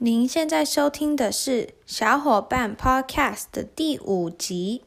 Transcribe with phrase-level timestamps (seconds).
[0.00, 4.84] 您现在收听的是小伙伴 Podcast 的第五集。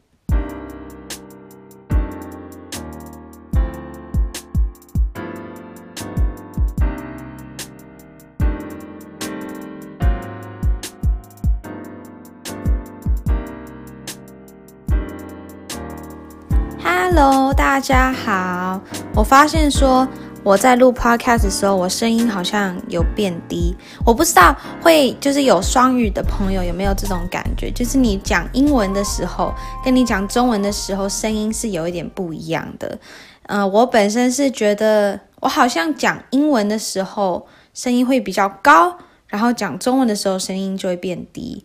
[16.81, 18.79] Hello，大家好。
[19.13, 20.07] 我发现说。
[20.43, 29.53] 我在录 podcast 的时候，我声音好像有变低，我不知道会就是有双语的朋友有没有这种感觉，就是你讲英文的时候，
[29.85, 32.97] 跟你讲中文的时候，声音是有一点不一样的。
[33.43, 37.45] 呃，我本身是觉得我好像讲英文的时候
[37.75, 38.97] 声音会比较高，
[39.27, 41.63] 然后讲中文的时候声音就会变低。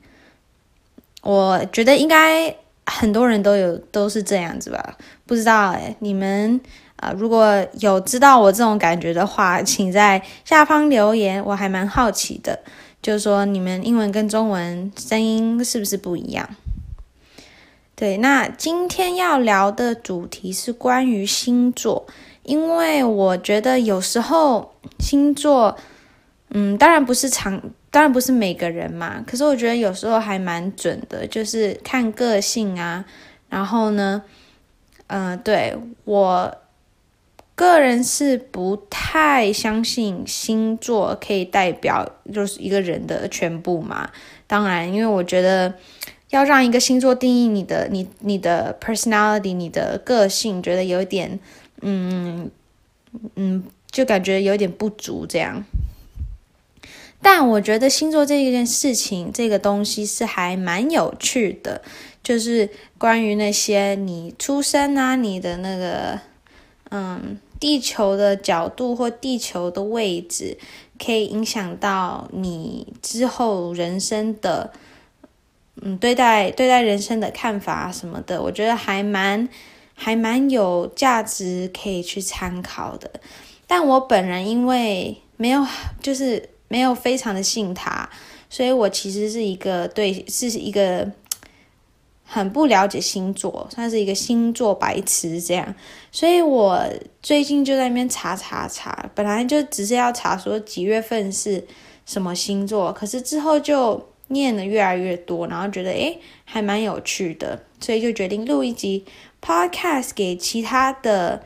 [1.23, 2.55] 我觉得应该
[2.85, 6.61] 很多人都有都是这样子吧，不知道哎，你们。
[6.99, 12.59] 啊、如果有知道我这种感觉的话，请在下方留言，我还蛮好奇的，
[13.03, 16.49] 就是说你们英文跟中文声音是不是不一样？
[17.95, 22.07] 对，那今天要聊的主题是关于星座，
[22.45, 25.77] 因为我觉得有时候星座，
[26.51, 27.60] 嗯，当然不是常，
[27.91, 33.05] 当然不是每个人嘛，可是我觉得有时候还蛮准的，就是看个性啊，
[33.51, 34.23] 然后呢，
[35.09, 36.57] 嗯、对，我。
[37.57, 44.10] 个人是不太相信星座可以代表就是一个人的全部嘛。
[44.46, 45.74] 当然，因为我觉得
[46.29, 51.40] 要让一个星座定义你的、你、你的 personality、你的个性，觉得有点，
[51.80, 52.51] 嗯
[53.37, 55.65] 嗯，就感觉有点不足这样。
[57.23, 61.80] 但我觉得星座这一件事情，这个东西是还蛮有趣的，
[62.23, 66.20] 就是关于那些你出生啊，你的那个，
[66.91, 67.38] 嗯。
[67.59, 70.59] 地球的角度或地球的位置，
[70.99, 74.72] 可以影响到你之后人生的，
[75.81, 79.48] 嗯，对待对待人生的看法什么的，我觉得还蛮
[79.94, 83.10] 还蛮有价值可以去参考的。
[83.66, 85.66] 但我本人因为没有
[86.00, 88.08] 就是没有非常的信他，
[88.48, 91.10] 所以我其实是一个对是一个。
[92.28, 95.75] 很不了解星座，算是一个星座白痴这样，
[96.10, 96.84] 所以我
[97.22, 101.64] 最近就在那边查查查，本来就只是要查说几月份是
[102.04, 109.04] 什么星座，可是之后就念的越来越多，然后觉得诶还蛮有趣的，所以就决定录一集
[109.41, 111.44] podcast 给其他的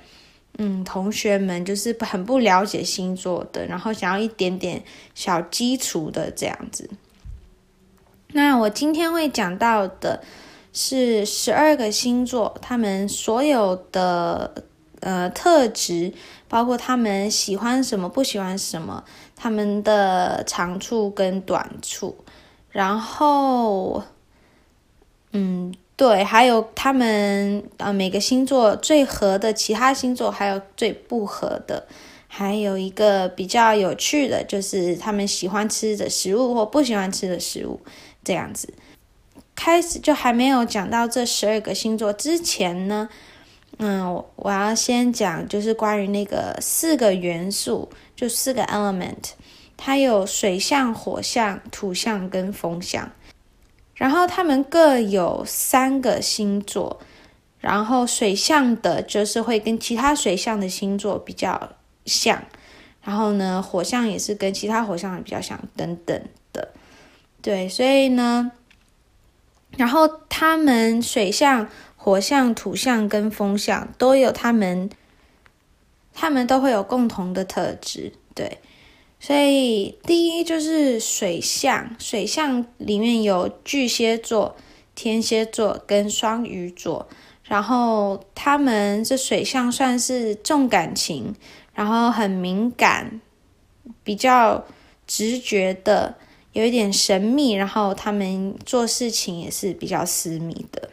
[0.57, 4.83] 嗯同学们，就是很不了解星座的，然后想要一点点
[5.15, 6.89] 小基础的这样子。
[8.29, 10.25] 那我今天会讲到的。
[10.73, 14.65] 是十二个星座，他们所有的
[15.01, 16.13] 呃特质，
[16.49, 19.03] 包括他们喜欢什么、不喜欢什么，
[19.35, 22.17] 他们的长处跟短处，
[22.71, 24.03] 然后，
[25.33, 31.87] 嗯，对，还有他们呃每个星座最合的其他星座，还有最不合的，
[32.29, 37.81] 还有一个比较有趣的，就是他们喜欢吃的食物或不喜欢吃的食物，
[38.23, 38.73] 这样子。
[39.63, 43.11] 开始就还没有讲到这十二个星座之前呢，
[43.77, 49.33] 嗯，我要先讲就是关于那个四个元素，就四个 element，
[49.77, 53.13] 它有水象、火象、土象跟风象，
[53.95, 56.99] 然后它们各有三个星座，
[57.59, 61.73] 然后水象的就是会跟其他水象的星座比较
[62.07, 62.43] 像，
[63.03, 66.19] 然后呢，火象也是跟其他火象比较像，等等
[66.51, 66.71] 的，
[67.43, 68.53] 对，所以呢。
[69.77, 74.91] 然后他们水象、火象、土象跟风象都有他们，
[76.13, 78.59] 他们都会有共同的特质，对。
[79.19, 84.57] 所以第一就是水象，水象里面有巨蟹座、
[84.95, 87.09] 天蝎座跟双鱼座。
[87.45, 91.35] 然后他们这水象算是重感情，
[91.75, 93.21] 然后很敏感，
[94.03, 94.65] 比较
[95.07, 96.17] 直觉的。
[96.53, 100.91] 有一点神秘，然后他们做事情也是比较私密的。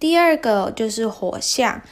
[0.00, 1.82] 第二个就是火象，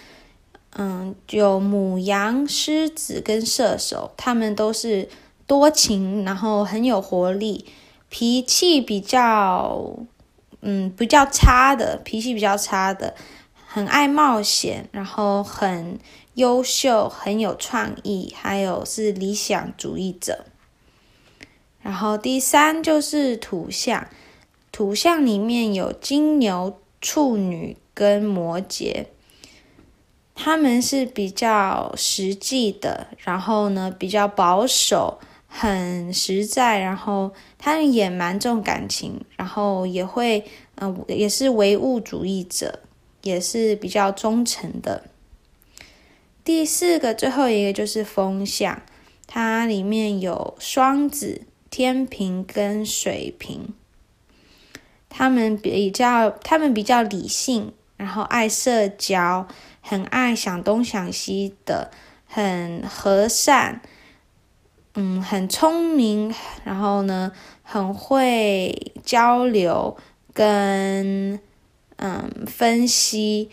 [0.76, 5.08] 嗯，有母羊、狮子跟射手，他们都是
[5.46, 7.66] 多情，然后很有活力，
[8.08, 9.96] 脾气比较，
[10.60, 13.14] 嗯，比较差的，脾气比较差的，
[13.66, 15.98] 很爱冒险，然后很
[16.34, 20.46] 优秀，很有创意，还有是理想主义者。
[21.82, 24.08] 然后第三就是土象，
[24.70, 29.06] 土象里面有金牛、处女跟摩羯，
[30.34, 35.18] 他们是比较实际的，然后呢比较保守，
[35.48, 40.44] 很实在，然后他们也蛮重感情，然后也会，
[40.76, 42.78] 嗯、也是唯物主义者，
[43.22, 45.04] 也是比较忠诚的。
[46.44, 48.82] 第四个，最后一个就是风象，
[49.26, 53.72] 它里面有双子、天平跟水瓶。
[55.08, 59.48] 他们比较，他们比较理性，然后爱社交，
[59.80, 61.90] 很爱想东想西的，
[62.26, 63.80] 很和善，
[64.92, 67.32] 嗯，很聪明，然后呢，
[67.62, 69.96] 很会交流
[70.34, 71.40] 跟
[71.96, 73.48] 嗯分析，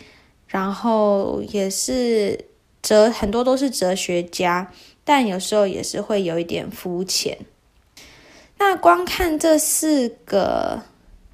[0.48, 2.48] 然后也是
[2.82, 4.74] 哲，很多都是哲学家，
[5.06, 7.38] 但有时候也是会有一点肤浅。
[8.60, 10.84] 那光看这四个。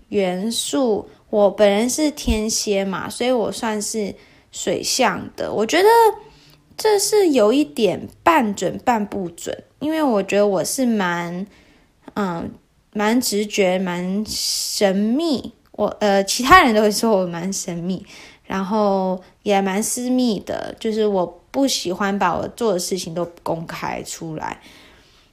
[0.10, 4.14] 元素，我本人是天蝎嘛，所以我算是
[4.52, 5.52] 水象的。
[5.52, 5.90] 我觉得
[6.78, 11.46] 这是有一点半准半不准，因为我觉得我是蛮，
[12.14, 12.50] 嗯，
[12.94, 15.52] 蛮直觉、蛮神秘。
[15.72, 18.06] 我呃，其他人都会说我蛮神秘，
[18.44, 24.62] 然后也蛮私密的，就是我不喜欢把我做的事情都公开出来。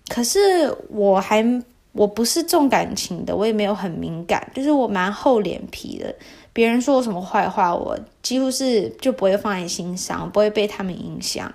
[0.09, 1.63] 可是我还。
[1.93, 6.15] 我不是重感情的，我也没有很敏感，就是我蛮厚脸皮的。
[6.55, 11.53] 别人说我什么坏话，我几乎是就不会放在心上，不会被他们影响。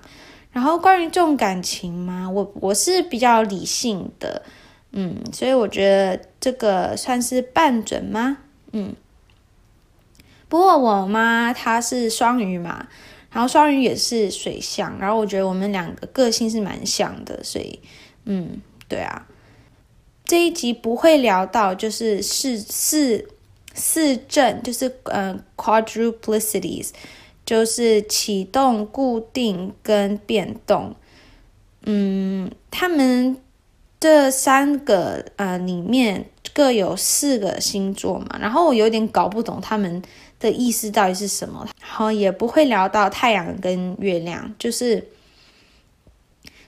[0.51, 4.41] 然后关于重感情嘛，我我是比较理性的，
[4.91, 8.37] 嗯，所以我觉得这个算是半准吗？
[8.71, 8.95] 嗯。
[10.49, 12.87] 不过我妈她是双鱼嘛，
[13.31, 17.79] 然后双鱼也是水象，然后我觉得我们两个个性是蛮像的，所以
[18.25, 19.27] 嗯，对啊。
[20.27, 23.29] 这一集不会聊到，就是四四
[23.73, 26.89] 四正，就是呃 quadruplicities，
[27.45, 30.93] 就是启动、固定跟变动。
[31.83, 33.37] 嗯，他们
[34.01, 40.03] 这三个呃里面各有四个星座嘛，然后我有点搞不懂他们
[40.41, 45.07] 的意思到底是什么，然后也不会聊到太阳跟月亮，就是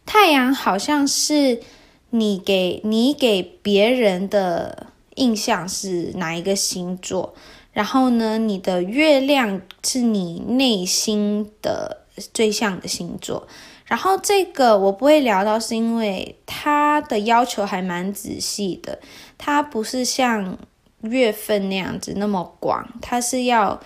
[0.05, 1.61] 太阳好像是。
[2.11, 7.33] 你给你给别人的印象是哪一个星座？
[7.71, 13.47] 然后呢，你的月亮是你内心的最像的星座。
[13.85, 18.99] 然后这个我不会聊到，是因为他的要求还蛮仔细的，
[19.37, 20.57] 他不是像
[21.01, 23.79] 月份那样子那么广，他是要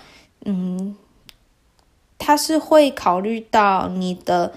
[0.45, 0.95] 嗯，
[2.17, 4.53] 他是会考虑到你的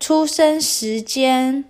[0.00, 1.64] 出生时间。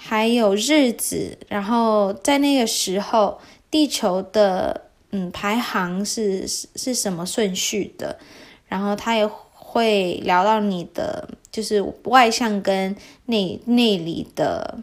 [0.00, 8.16] 还有日子，然后在那个时候，地球的嗯排行是是什么顺序的？
[8.68, 12.94] 然后他也会聊到你的就是外向跟
[13.26, 14.78] 内内里的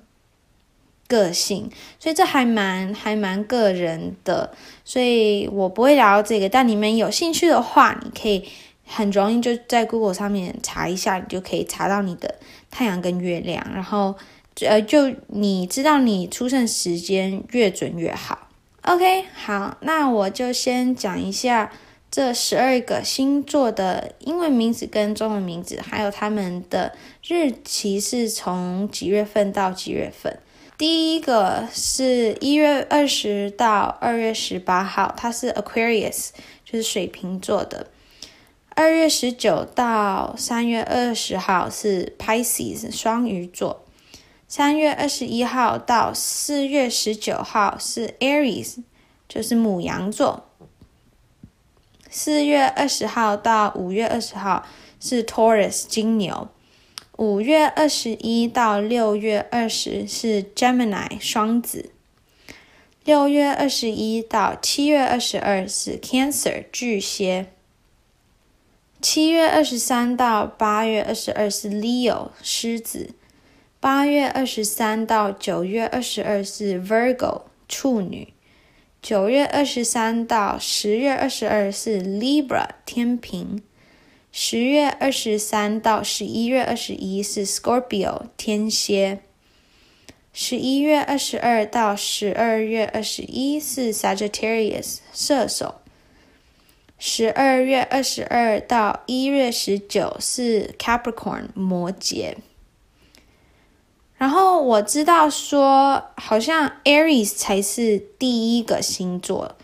[1.07, 4.53] 个性，所以这还蛮还蛮个人的，
[4.83, 6.49] 所以我不会聊到这个。
[6.49, 8.43] 但你们有兴趣的话，你可以
[8.85, 12.35] 很容易就在 Google 上面查一下，你就可以查到你的
[12.69, 14.13] 太阳跟月亮，然后。
[14.61, 18.47] 呃，就你知道你出生时间越准越好。
[18.83, 21.73] OK，好，那我就先讲一下
[22.09, 26.95] 这十二个星座的英文名字跟中文名字，还有他们的
[27.27, 30.39] 日期是从几月份到几月份。
[30.77, 36.29] 第一个是一月二十到二月十八号，它是 Aquarius，
[36.63, 37.87] 就是水瓶座的。
[38.69, 43.84] 二月十九到三月二十号是 Pisces，双鱼座。
[44.47, 48.83] 三月二十一号到四月十九号是 Aries，
[49.27, 50.45] 就是母羊座。
[52.09, 54.65] 四月二十号到五月二十号
[54.99, 56.47] 是 Taurus，金牛。
[57.17, 61.91] 五月二十一到六月二十是 Gemini，双子。
[63.03, 67.47] 六月二十一到七月二十二是 Cancer，巨蟹。
[69.01, 73.09] 七月二十三到八月二十二是 Leo，狮子。
[73.85, 78.33] 八月二十三到九月二十二是 Virgo 处女，
[78.99, 83.61] 九月二十三到十月二十二是 Libra 天平，
[84.31, 89.19] 十月二十三到十一月二十一是 Scorpio 天蝎，
[90.33, 95.75] 十一月二十二到十二月二十一是 Sagittarius 射手，
[96.97, 102.33] 十二月二十二到一月十九是 Capricorn 摩羯。
[104.17, 109.55] 然后我知道说，好像 Aries 才是第一个星座，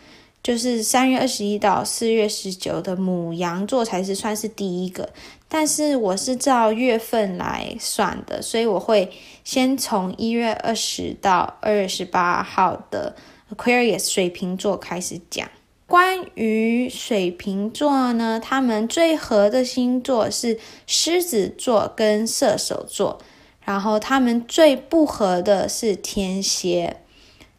[0.44, 5.10] 就是三月二十一到四月十九的母羊座才是算是第一个。
[5.48, 9.12] 但是我是照月份来算的，所以我会
[9.44, 13.16] 先从一月二十到二月十八号的
[13.54, 15.50] Aquarius 水瓶座开始讲。
[15.88, 23.20] 关于水瓶座呢，他们最合的星座是狮子座跟射手座，
[23.64, 26.98] 然后他们最不合的是天蝎。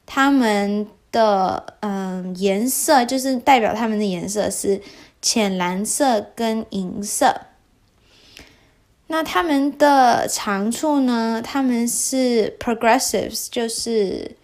[0.06, 4.82] 他们的嗯颜色就是代表他们的颜色是
[5.20, 7.42] 浅蓝色跟银色。
[9.06, 11.42] 那他们的长处呢？
[11.44, 14.36] 他们是 progressives，就是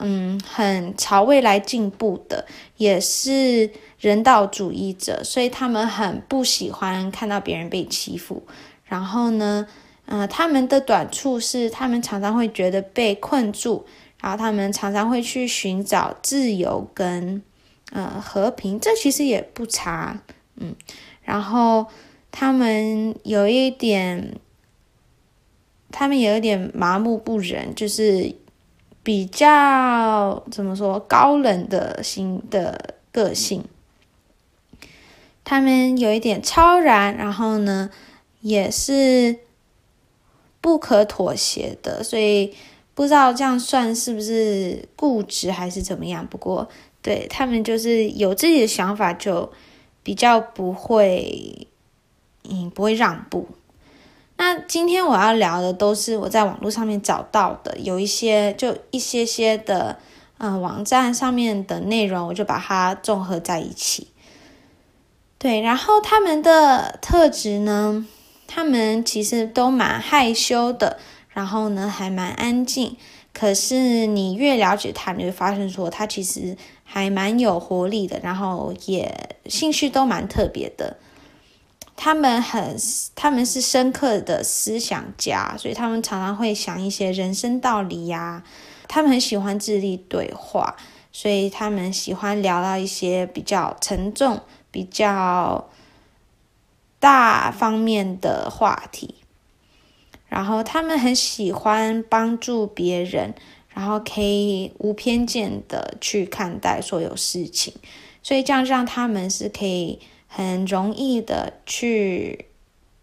[0.00, 2.44] 嗯，很朝未来进步的，
[2.76, 8.42] 也是人道主义者，所以他们很不喜欢看到别人被欺负。
[8.84, 9.68] 然后呢，
[10.10, 13.86] 呃，他们的短处是他们常常会觉得被困住，
[14.20, 17.42] 然后他们常常会去寻找自由跟
[17.92, 20.20] 呃和平，这其实也不差，
[20.56, 20.74] 嗯，
[21.22, 21.86] 然后。
[22.32, 24.36] 他们有一点，
[25.90, 28.36] 他们有一点麻木不仁，就是
[29.02, 33.64] 比较怎么说高冷的心的个性。
[35.42, 37.90] 他们有一点超然，然后呢，
[38.42, 39.40] 也是
[40.60, 42.54] 不可妥协的，所以
[42.94, 46.26] 不知道这样算是不是固执还是怎么样。
[46.26, 46.68] 不过，
[47.02, 49.50] 对，他们就是有自己的想法，就
[50.02, 51.66] 比较不会。
[52.52, 53.46] 嗯，不会让步。
[54.38, 59.98] 那今天我要聊的都是我在网络上面找到的，有一些就一些些的，
[60.38, 64.08] 嗯、网站上面的内容，我就把它综合在一起。
[65.38, 68.06] 对，然后他们的特质呢，
[68.52, 72.96] 他们其实都蛮害羞的，然后呢还蛮安静。
[73.32, 80.96] 可是你越了解他，你会发现说他其实还蛮有活力的，然后也兴趣都蛮特别的。
[81.94, 82.76] 他们很，
[83.14, 88.42] 他们是深刻的思想家，所以他们常常会想一些人生道理呀。
[88.88, 90.74] 他们很喜欢智力对话，
[91.12, 94.40] 所以他们喜欢聊到一些比较沉重、
[94.72, 95.68] 比较
[97.00, 99.16] 大方面的话题。
[100.28, 103.34] 然后他们很喜欢帮助别人，
[103.74, 107.74] 然后可以无偏见的去看待所有事情，
[108.22, 109.98] 所以这样让他们是可以。
[110.32, 112.46] 很容易的去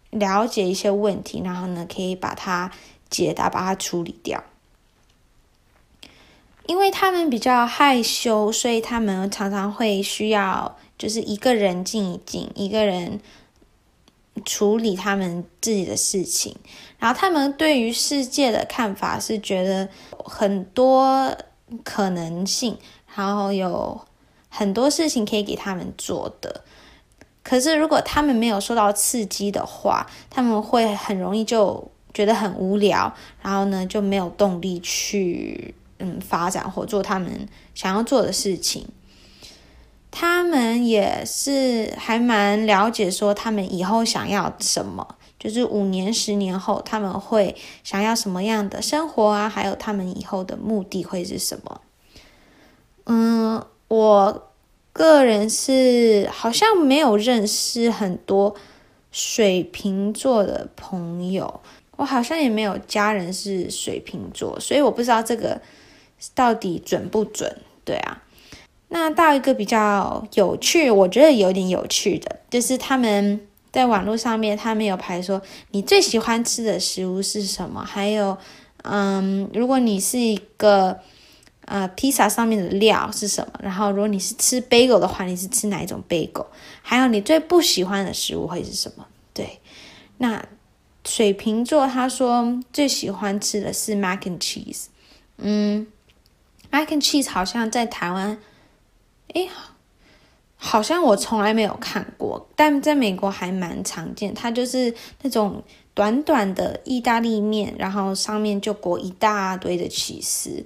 [0.08, 2.72] 了解一些问题，然后呢，可以把它
[3.10, 4.42] 解答，把它处理掉。
[6.64, 13.20] 因为他们比较害羞，所以他们常常会需要就是一个人静一静，一个人
[14.44, 16.56] 处理他们自己的事情。
[16.98, 19.88] 然后他们对于世界的看法是觉得
[20.24, 21.36] 很多
[21.84, 22.76] 可能性，
[23.14, 24.00] 然后有
[24.48, 26.64] 很多事情可以给他们做的。
[27.42, 38.86] 可是，如果他们没有受到刺激的话，他们会很容易就觉得很无聊，然后呢，就没有动力去嗯发展或做他们想要做的事情。
[40.20, 51.80] 他们也是还蛮了解说他们以后想要什么，就是五年、十年后他们会想要什么样的生活啊，还有他们以后的目的会是什么。
[53.04, 54.44] 嗯，我。
[54.90, 58.56] 个人是好像没有认识很多
[59.12, 61.60] 水瓶座的朋友，
[61.94, 65.60] 我好像也没有家人是水瓶座，所以我不知道这个
[66.34, 67.58] 到底准不准。
[67.84, 68.24] 对啊，
[68.88, 73.40] 那到一个比较有趣，我觉得有点有趣的，就是他们
[73.70, 75.40] 在网络上面，他们有排说
[75.70, 78.36] 你最喜欢吃的食物是什么，还有，
[78.82, 80.98] 嗯，如果你是一个。
[81.70, 83.52] 呃，披萨上面的料是什么？
[83.62, 86.46] 然后，如果你是吃 bagel 的话，你是吃哪一种 bagel？
[86.80, 89.06] 还有，你最不喜欢的食物会是什么？
[89.34, 89.60] 对，
[90.16, 90.42] 那
[91.04, 94.86] 水瓶座他说最喜欢吃的是 mac and cheese。
[95.36, 95.86] 嗯
[96.70, 98.38] ，mac and cheese 好像在台湾，
[99.34, 99.48] 诶，
[100.56, 104.34] 好像我从来没有看过，但在美国还蛮常见。
[104.34, 105.62] 它就是那种
[105.94, 110.64] 短短的意大利面，然后上面就裹一大堆的起司。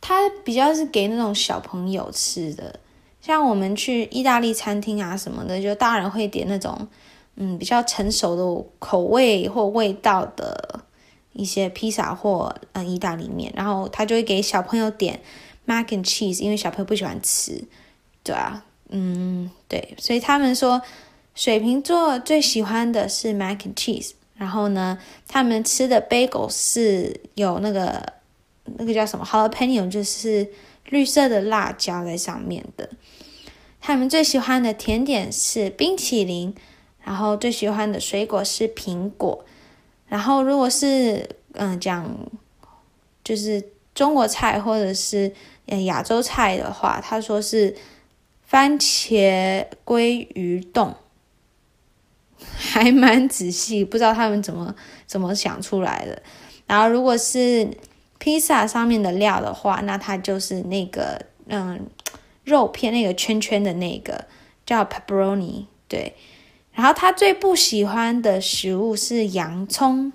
[0.00, 2.78] 它比较是给那种小朋友吃的，
[3.20, 6.86] 像我们去意大利餐厅啊什么的，就大人会点那种
[7.34, 10.84] 嗯比较成熟的口味或味道的
[11.32, 15.20] 一些披萨或嗯意大利面，然后他就会给小朋友点
[15.64, 17.64] mac and cheese，因为小朋友不喜欢吃，
[18.28, 20.80] 对啊，嗯对，所以他们说
[21.34, 28.18] 水瓶座最喜欢的是 mac and cheese，然后呢，他们吃的 bagel 是有那个。
[28.76, 30.46] 那个叫什么？Jalapeno 就是
[30.90, 32.86] 绿色的辣椒在上面的。
[33.80, 36.54] 他们最喜欢的甜点是冰淇淋，
[37.02, 39.42] 然后最喜欢的水果是苹果。
[40.06, 42.14] 然后如果是嗯讲
[43.24, 45.32] 就是中国菜或者是
[45.86, 47.74] 亚洲菜的话，他说是
[48.48, 50.94] 番茄鲑鱼冻，
[52.56, 54.74] 还蛮仔细，不知道他们怎么
[55.06, 56.22] 怎么想出来的。
[56.66, 57.68] 然后如果是
[58.18, 61.90] 披萨上面的料的话，那它就是那个嗯
[62.44, 64.24] 肉片那个圈圈的那个
[64.64, 66.16] 叫 pepperoni，对。
[66.72, 70.12] 然后他最不喜欢的食物是洋葱。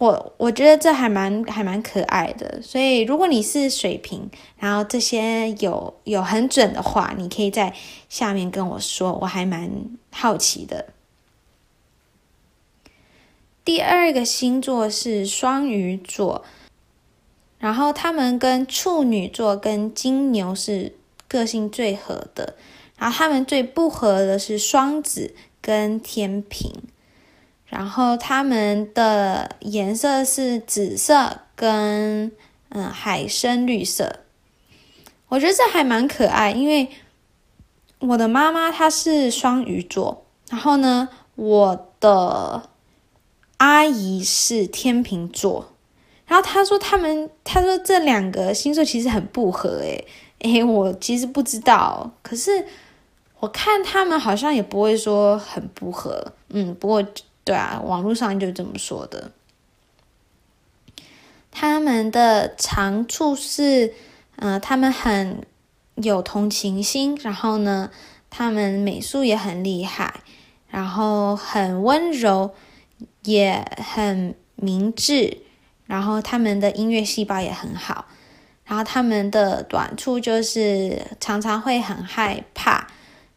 [0.00, 7.74] 我我觉得这还蛮还蛮可爱的，所以如果你是水瓶，然后这些有有很准的话，你可以在
[8.08, 9.70] 下面跟我说，我还蛮
[10.10, 10.86] 好奇的。
[13.62, 16.46] 第二个星座是双鱼座，
[17.58, 20.94] 然后他们跟处女座跟金牛是
[21.28, 22.56] 个性最合的，
[22.96, 26.72] 然后他们最不合的是双子跟天秤。
[27.70, 32.32] 然后他们的颜色是紫色跟
[32.70, 34.20] 嗯海参绿色，
[35.28, 36.88] 我觉得这还蛮可爱，因为
[38.00, 42.68] 我的妈妈她是双鱼座，然后呢，我的
[43.58, 45.72] 阿姨是天秤座，
[46.26, 50.04] 然后她说他们，她说这两个星座其实很不合，诶
[50.40, 52.66] 诶，我其实不知道，可是
[53.38, 57.04] 我看他们好像也不会说很不合，嗯，不过。
[57.42, 59.32] 对啊，网络上就这么说的。
[61.50, 63.94] 他们的长处是，
[64.36, 65.44] 嗯、他们很
[65.96, 67.90] 有同情心，然后呢，
[68.28, 70.20] 他们美术也很厉害，
[70.68, 72.54] 然后很温柔，
[73.24, 75.38] 也很明智，
[75.86, 78.06] 然后他们的音乐细胞也很好。
[78.64, 82.86] 然后他们的短处就是常常会很害怕，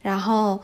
[0.01, 0.61] 然后。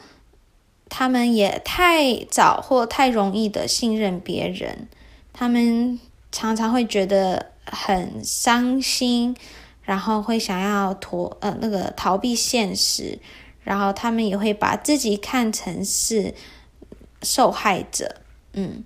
[0.89, 4.87] 他们也太早或太容易的信任别人，
[5.31, 5.99] 他们
[6.31, 9.35] 常常会觉得很伤心，
[9.83, 13.19] 然后会想要逃呃那个逃避现实，
[13.63, 16.33] 然后他们也会把自己看成是
[17.21, 18.15] 受害者。
[18.53, 18.83] 嗯，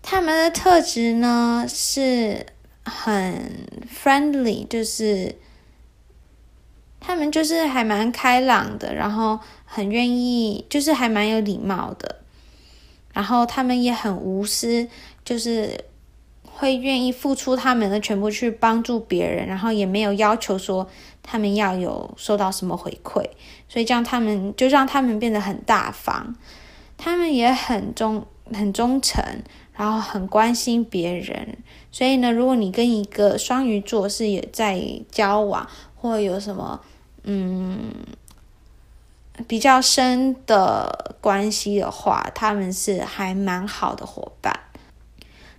[0.00, 2.46] 他们的特质呢是
[2.84, 5.36] 很 friendly，就是
[7.02, 9.38] 他们就是还蛮开朗的，然后。
[9.74, 12.16] 很愿意，就是还蛮有礼貌的，
[13.14, 14.86] 然后他们也很无私，
[15.24, 15.86] 就是
[16.44, 20.86] 会愿意付出他们的全部去帮助别人，然后也没有要求说
[21.22, 23.24] 他们要有收到什么回馈，
[23.66, 26.36] 所以这样他们就让他们变得很大方，
[26.98, 29.24] 他们也很忠很忠诚，
[29.72, 31.56] 然后很关心别人，
[31.90, 36.78] 所以呢，如果你跟一个双鱼座是也在交往，或有什么
[37.24, 37.92] 嗯。
[39.48, 44.54] 比较深的关系的话，他们是还蛮好的伙伴。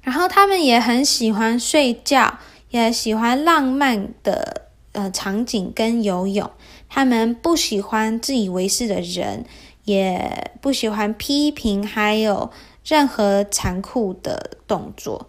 [0.03, 2.37] 然后他们也很喜欢睡觉，
[2.69, 6.49] 也喜欢浪漫的呃场景跟游泳。
[6.87, 9.43] 他们不喜欢自以为是的人，
[9.85, 12.51] 也不喜欢批评，还有
[12.85, 15.27] 任何残酷的动作。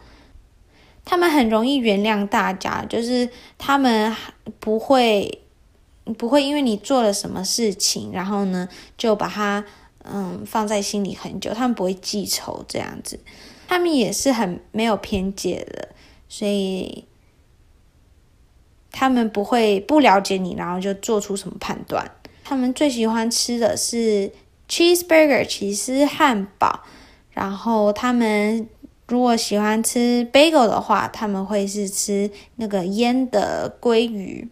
[1.05, 4.14] 他们很容易原谅大家，就是他们
[4.61, 5.40] 不会。
[6.19, 9.64] 不会因为你做了什么事情，然后呢，就把它
[10.03, 11.55] 嗯放在心里很久。
[11.55, 13.19] 他们不会记仇这样子，
[13.67, 15.88] 他们也是很没有偏见的，
[16.29, 17.07] 所以
[18.93, 22.11] 他们不会不了解你，然后就做出什么判断。
[22.45, 24.31] 他们最喜欢吃的是
[24.69, 26.81] cheeseburger 起司汉堡，
[27.31, 28.69] 然后他们
[29.09, 34.51] 如果喜欢吃 bagel 的话，他们会是吃那个腌的鲑鱼。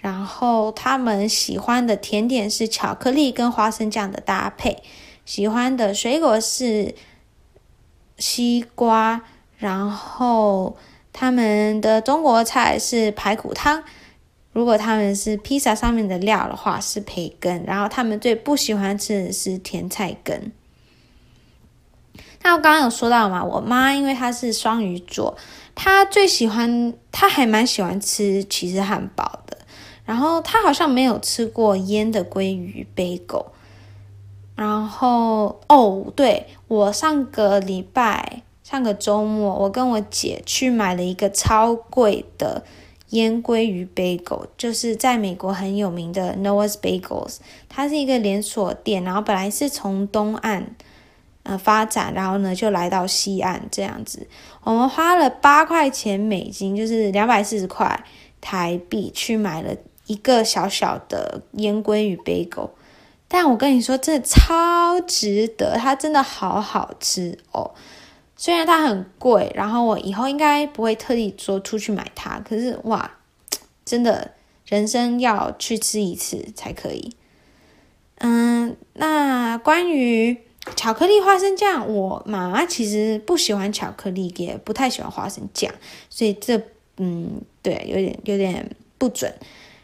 [0.00, 4.82] 然后他们喜欢的甜点是巧克力跟花生酱的搭配，
[5.24, 6.94] 喜欢的水果是
[8.16, 9.22] 西瓜，
[9.58, 10.76] 然后
[11.12, 13.84] 他们的中国菜是排骨汤。
[14.52, 20.50] 如果他们是披萨上面的料的话是培根，然后他们最不喜欢吃的是甜菜根。
[22.42, 25.36] 那我刚刚有说到嘛，我妈因为她是双鱼座，
[25.74, 29.58] 她最喜欢，她还蛮喜欢吃其实汉堡的。
[30.10, 33.52] 然后他好像没有吃过腌的鲑鱼贝果。
[34.56, 42.64] 然后哦，对，我上个礼拜、上个周末，我跟我姐去买了一个超贵的
[43.10, 47.36] 腌鲑鱼贝果，就是在美国很有名的 Noah's Bagels，
[47.68, 50.74] 它是一个连锁店，然后本来是从东岸
[51.44, 54.26] 呃发展，然后呢就来到西岸这样子。
[54.64, 58.04] 我们花了八块钱美金，就是两百四十块
[58.40, 59.76] 台币去买了。
[60.10, 62.74] 一个小小的腌鲑鱼杯狗，
[63.28, 67.70] 但我跟你说，真的超值得，它真的好好吃哦。
[68.36, 73.18] 虽然它很贵，然后我以后应该不会特地说出去买它，可是哇，
[73.84, 74.32] 真的
[74.66, 77.14] 人生要去吃一次才可以。
[78.16, 80.36] 嗯，那关于
[80.74, 85.72] 巧克力花生酱，我妈妈其实不喜欢巧克力，也不太喜欢花生酱，
[86.08, 86.60] 所以这
[86.96, 89.32] 嗯，对，有点有点不准。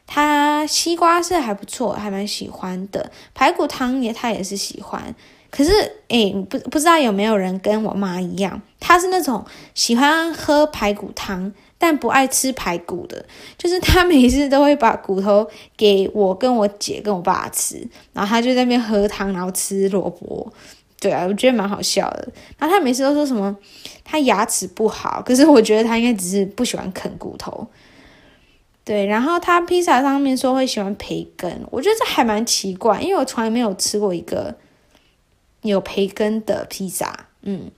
[0.07, 5.15] 他西瓜是还不错，还蛮喜欢的，排骨汤也他也是喜欢。
[5.49, 5.71] 可是，
[6.09, 9.43] 哎，不不知道有没有人跟我妈一样，她是那种
[9.75, 13.25] 喜欢喝排骨汤，但不爱吃排骨的。
[13.57, 20.53] 就是她每次都会把骨头给我跟我姐跟我爸吃，然后她就在那边喝汤，然后吃萝卜。
[21.01, 22.29] 对啊，我觉得蛮好笑的。
[22.59, 23.57] 然后她每次都说什么
[24.05, 27.67] 她牙齿不好，可是我觉得她应该只是不喜欢啃骨头。
[28.87, 34.57] 对，然后她披萨上面说会喜欢培根，我觉得这还蛮奇怪，因为我从来没有吃过一个。
[35.63, 37.73] 有培根的披萨，嗯，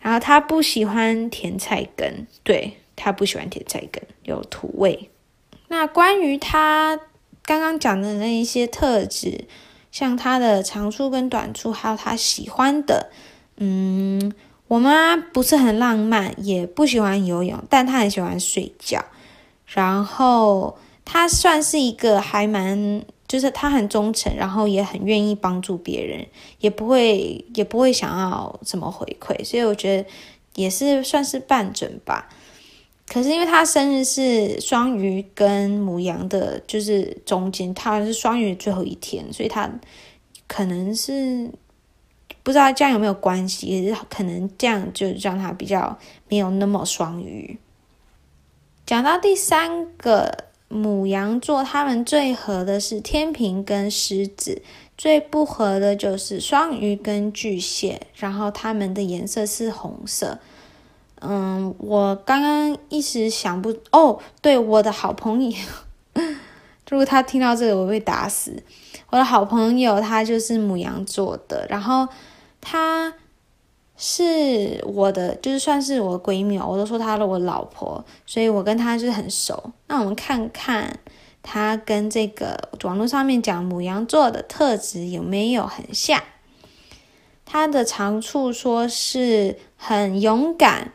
[0.00, 5.10] 然后他不喜欢甜菜根，对，他不喜欢甜菜根，有土味。
[5.66, 6.98] 那关于他
[7.44, 9.44] 刚刚讲的那一些特质，
[9.92, 13.10] 像他的长处跟短处，还有他喜欢的，
[13.58, 14.32] 嗯，
[14.68, 19.04] 我妈不是很浪漫，也不喜欢游泳，但她很喜欢睡觉。
[19.68, 23.04] 然后他算是一个还蛮。
[23.28, 26.26] 就是他很忠诚，然后也很愿意帮助别人，
[26.60, 30.08] 也不会也不会想要什么回馈，所以我觉得
[30.54, 32.26] 也是算是半准吧。
[33.06, 39.70] 可是因为他生日是双鱼跟母羊的，就是中间，他是双鱼最后一天，所以他
[40.46, 41.50] 可能是
[42.42, 45.98] 不知道这样有没有关系，也是可能这样就让他比较
[46.30, 47.58] 没有那么双鱼。
[48.88, 50.48] 讲到第三个。
[50.70, 54.60] 牡羊座他们最合的是天秤跟狮子，
[54.98, 58.02] 最不合的就是双鱼跟巨蟹。
[58.16, 60.38] 然后他们的颜色是红色。
[61.20, 65.56] 嗯，我刚刚一时想不哦，对，我的好朋友，
[66.90, 68.62] 如果他听到这个，我会被打死。
[69.08, 72.06] 我的好朋友他就是牡羊座的，然后
[72.60, 73.14] 他。
[74.00, 79.72] 是我的，就是算是我闺蜜，我都说她是我老婆，所以我跟她就是很熟。
[79.88, 81.00] 那我们看看
[81.42, 86.22] 她跟这个网络上面讲母羊座的特质有没有很像？
[87.44, 90.92] 她的长处说是很勇敢，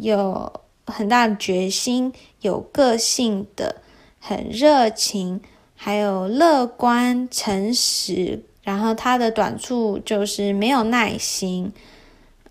[0.00, 0.52] 有
[0.86, 2.12] 很大的决心，
[2.42, 3.76] 有个性的，
[4.20, 5.40] 很热情，
[5.74, 8.44] 还有乐观、诚实。
[8.62, 11.72] 然后她的短处就是没有耐心。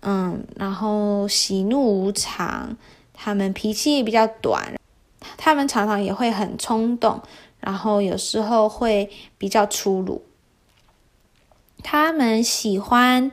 [0.04, 2.76] 嗯，然后喜怒无常，
[3.14, 4.74] 他们脾气也比较短，
[5.36, 7.22] 他们常常也会很冲动，
[7.60, 10.24] 然后有时候会比较粗鲁。
[11.84, 13.30] 他们喜欢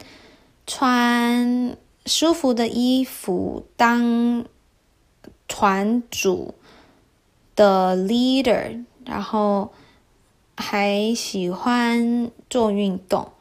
[0.68, 4.46] 穿舒服的衣服，当
[5.48, 6.54] 团组
[7.56, 9.72] 的 leader，然后
[10.56, 13.32] 还喜欢做运动。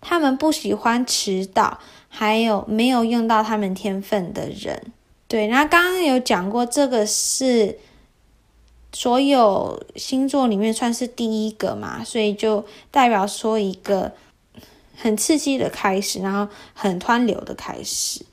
[0.00, 1.80] 他们不喜欢迟到。
[2.18, 4.90] 还有没有用到他们天分的人？
[5.28, 7.78] 对，然后刚刚有讲过，这个是
[8.90, 14.14] 所有星座里面算是第一个嘛，所以就代表说一个
[14.96, 18.24] 很刺激的开始，然后很湍流的开始。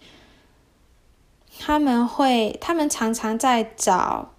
[1.59, 4.31] 他们会，他们常常在找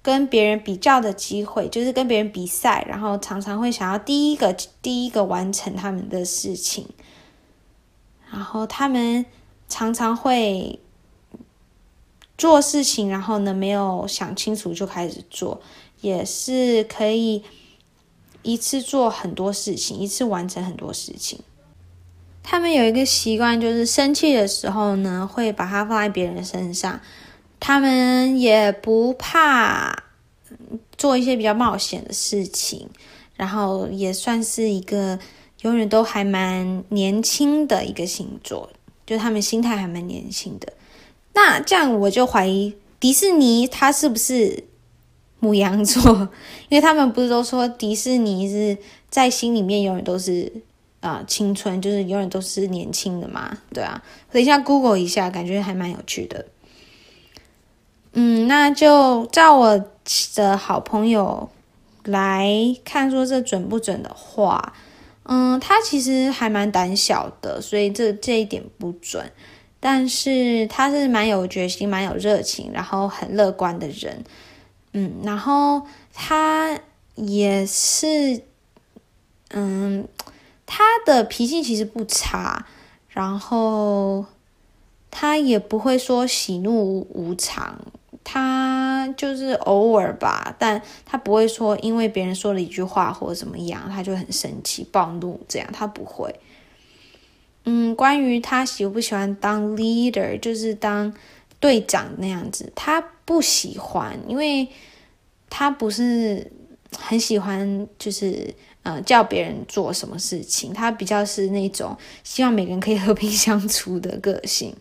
[0.00, 6.86] 跟别人比较的机会，就是跟别人比赛，然后常常会想要第一个第一个完成他们的事情。
[8.32, 9.26] 然后他们
[9.68, 10.80] 常常会
[12.38, 15.60] 做事情，然后呢，没有想清楚就开始做，
[16.00, 17.44] 也是可以
[18.42, 21.40] 一次做很多事情，一次完成很多事情。
[22.42, 26.98] 他们有一个习惯，就是生气的时候呢，会把它放在别人身上。
[27.60, 30.04] 他们也不怕
[30.96, 32.88] 做一些比较冒险的事情，
[33.36, 35.18] 然后也算是一个。
[35.62, 38.68] 永远都还蛮年轻的一个星座，
[39.06, 40.72] 就他们心态还蛮年轻的。
[41.34, 44.64] 那这样我就怀疑迪士尼他是不是
[45.40, 46.28] 牡羊座？
[46.68, 48.76] 因为他们不是都说迪士尼是
[49.08, 50.52] 在心里面永远都是
[51.00, 53.58] 啊、青春，就是永远都是年轻的嘛？
[53.72, 56.46] 对啊，等一下 Google 一下，感觉还蛮有趣的。
[58.12, 59.84] 嗯，那就照我
[60.36, 61.48] 的好朋友
[62.04, 62.48] 来
[62.84, 64.74] 看，说这准不准的话。
[65.24, 69.30] 嗯，他其实还蛮胆小的，所以这这一点不准。
[69.78, 74.24] 但是他是蛮有决心、蛮有热情，然后很乐观的人。
[74.92, 75.82] 嗯，然后
[76.12, 76.78] 他
[77.16, 78.42] 也是，
[79.50, 80.06] 嗯，
[80.66, 82.66] 他的脾气其实不差，
[83.08, 84.24] 然后
[85.10, 87.80] 他也不会说喜怒无常，
[88.24, 96.34] 他就是偶尔吧，但他不会说因为别人说了一句话或者怎么样，他就很生气暴怒这样，他不会。
[97.64, 101.14] 嗯，关于他喜不喜欢当 leader，就是当
[101.60, 104.68] 队长那样子，他不喜欢，因为
[105.48, 106.50] 他不是
[106.98, 114.74] 很喜欢，就是呃叫别人做什么事情，他比较是那种希望每个人可以和平相处的个性。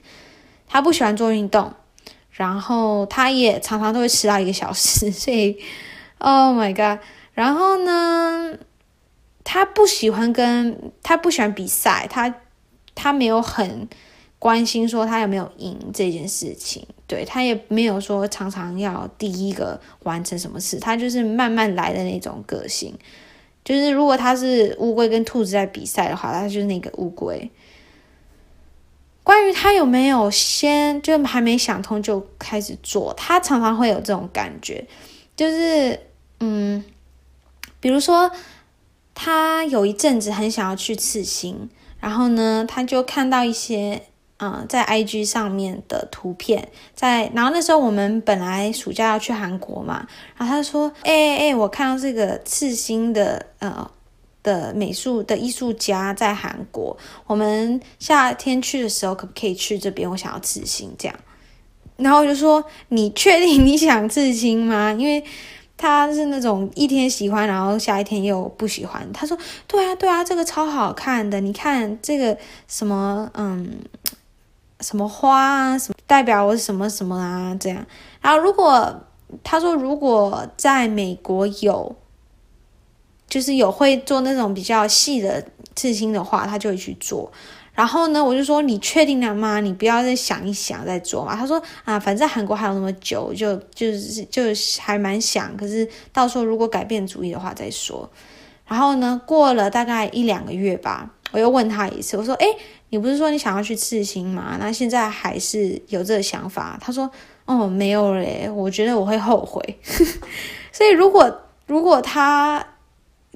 [0.68, 1.72] 他不喜欢做运动，
[2.32, 5.58] 然后他也常常都会迟到一个小时， 所以
[6.18, 8.58] Oh my God，然后呢，
[9.44, 12.34] 他不喜欢跟他不喜欢比赛，他。
[12.94, 13.88] 他没有很
[14.38, 22.94] 关心说他有没有赢这件事情，对，他也没有说常常要第一个完成什么事，他就是慢慢来的那种个性。
[23.64, 27.50] 就是如果他是乌龟跟兔子在比赛的话，他就是那个乌龟。
[29.24, 34.88] 关于他有没有先就还没想通就开始做，他常常会有这种感觉，
[35.36, 36.00] 就是
[36.40, 36.84] 嗯，
[37.80, 38.32] 比如说
[39.14, 41.70] 他有一阵子很想要去刺青。
[42.02, 44.02] 然后呢，他就看到一些，
[44.38, 53.88] 嗯、在 IG 上面的图片，在，然后那时候我们本来暑假要去韩国嘛，然后他说，哎哎哎，我看到这个刺青的，呃，
[54.44, 60.10] 的美术的艺术家在韩国，我们夏天去的时候可不可以去这边？
[60.10, 61.16] 我想要刺青，这样，
[61.98, 64.92] 然后我就说，你确定你想刺青吗？
[64.94, 65.24] 因为。
[65.78, 69.12] 他是那种一天喜欢，然后下一天又不喜欢。
[69.12, 71.42] 他说：“对啊，对啊，这个超好看的。
[71.42, 73.80] 你看这个什么，嗯，
[74.82, 77.84] 什么花啊，什么代表我什么什么啊，这样。
[78.22, 78.96] 然后如果
[79.44, 81.96] 他说如果在美国有，
[83.32, 85.44] 就是有会做那种比较细的
[85.76, 87.32] 刺青的话，他就会去做。”
[87.74, 89.62] 然后呢，我就说，你确定了吗？
[89.62, 91.34] 你不要再想一想再做嘛。
[91.34, 94.44] 他说啊，反正韩国还有那么久，就就是就
[94.82, 98.08] 还蛮想，可是到时候如果改变主意的话再说。
[98.68, 102.46] 然后呢，过了大概一两个月吧，我又问他一次，我说，诶，
[102.90, 104.58] 你不是说你想要去刺青吗？
[104.60, 106.78] 那现在还是有这个想法？
[106.82, 107.10] 他说，
[107.46, 109.80] 哦，没有嘞，我觉得我会后悔。
[110.74, 112.66] 所以如果如果他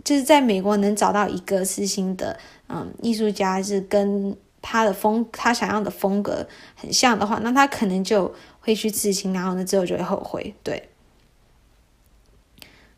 [0.06, 2.40] 就是在美国能找到一个刺青的。
[2.68, 10.56] 嗯，艺术家是跟他的风，他想要的风格很像的话，那他可能就会去刺青，然后呢，之后就会后悔。
[10.64, 10.90] 对，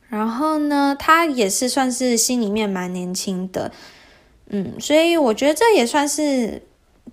[0.07, 3.73] 然后呢，他也是算是心里面蛮年轻的，
[4.45, 6.63] 嗯，所以我觉得这也算是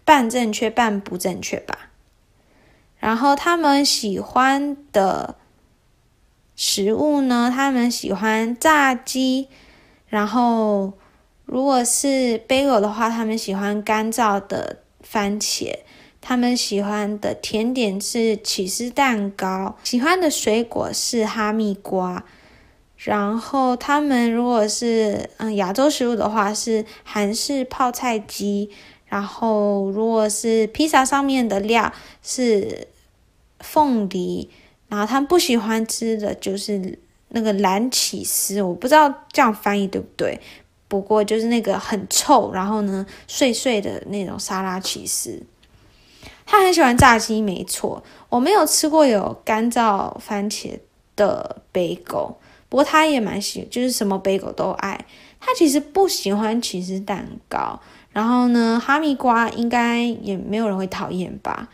[0.05, 1.91] 半正确半不正确吧。
[3.01, 5.35] 然后他们喜欢的
[6.55, 9.49] 食物呢，他们喜欢炸鸡，
[10.15, 10.93] 然后。
[11.47, 15.77] 如果是 bagel 的话，他们喜欢干燥的番茄；
[16.19, 22.25] 他们喜欢的甜点是起司蛋糕；喜欢的水果是哈密瓜。
[22.97, 28.71] 然后他们如果是嗯亚洲食物的话，是韩式泡菜鸡。
[29.05, 32.89] 然后如果是披萨上面的料是
[33.61, 34.49] 凤梨。
[34.89, 36.99] 然后他们不喜欢吃的就是
[37.35, 40.41] 那个蓝起司，我不知道这样翻译对不对。
[40.87, 45.43] 不过就是那个很臭，然后呢碎碎的那种沙拉起司。
[46.47, 48.05] 他很喜欢炸鸡，没错。
[48.29, 50.79] 我没有吃过有干燥番茄
[51.17, 52.37] 的 bagel，
[52.69, 55.05] 不过他也蛮喜，就是什么 bagel 都爱。
[55.41, 57.81] 他其实不喜欢起司蛋糕，
[58.13, 61.69] 然后呢哈密瓜应该也没有人会讨厌吧。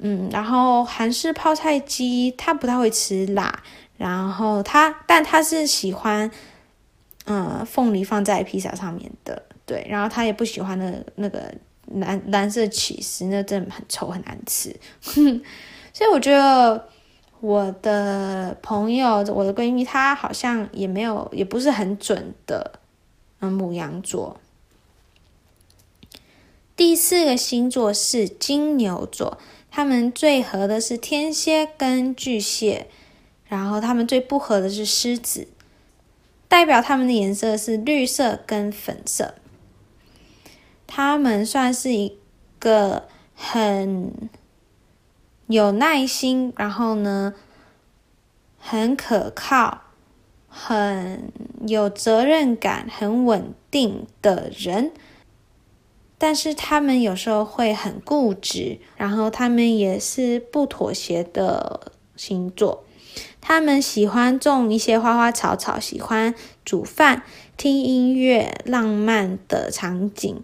[0.00, 3.62] 嗯，然后韩式泡菜鸡他不太会吃辣，
[3.98, 6.30] 然后他但他是喜欢。
[7.30, 11.54] 嗯，凤梨放在披萨上面的，对，然后他也不喜欢那、那个
[11.96, 14.74] 蓝蓝色起司，那真的很臭很难吃。
[15.92, 16.88] 所以我觉得
[17.40, 22.80] 我的朋友，我的闺蜜，她好像也没有，也不是很准的。
[23.40, 24.40] 嗯，母羊座。
[26.74, 29.36] 第四个星座是金牛座，
[29.70, 32.88] 他们最合的是天蝎跟巨蟹，
[33.48, 35.48] 然后他们最不合的是狮子。
[36.46, 39.34] 代表他们的颜色是绿色跟粉色。
[40.86, 42.16] 他们算是一
[42.58, 44.30] 个很
[45.46, 47.34] 有耐心，然后呢，
[48.58, 49.82] 很可靠、
[50.48, 51.30] 很
[51.66, 54.92] 有责任感、很稳定的人。
[56.16, 62.84] 但是他们有时候会很固执，然后他们也是不妥协的星座。
[63.48, 66.34] 他们喜欢种一些花花草草，喜欢
[66.66, 67.22] 煮饭、
[67.56, 70.42] 听音乐、浪漫的场景，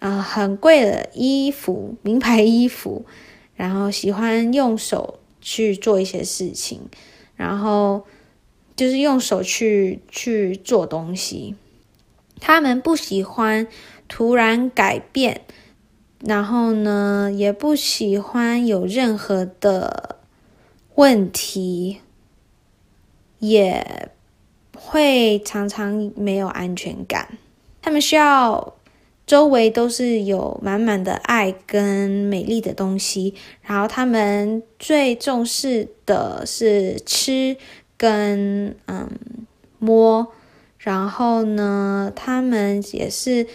[0.00, 3.06] 啊、很贵的衣服、名牌衣服，
[3.54, 6.82] 然后喜欢用手去做一些事情，
[7.36, 8.04] 然后
[8.76, 11.54] 就是用手去去做东西。
[12.38, 13.66] 他们不喜欢
[14.08, 15.40] 突然改变，
[16.20, 20.18] 然后呢，也不喜欢有任何的
[20.96, 22.00] 问题。
[23.42, 24.08] 也
[24.76, 27.36] 会常常没有安全感。
[27.82, 28.74] 他们需要
[29.26, 37.56] 周围都是有满满的爱跟美丽的东西，然后他们最重视的是吃
[37.96, 39.08] 跟嗯
[39.80, 40.28] 摸。
[40.78, 43.48] 然后呢，他们也是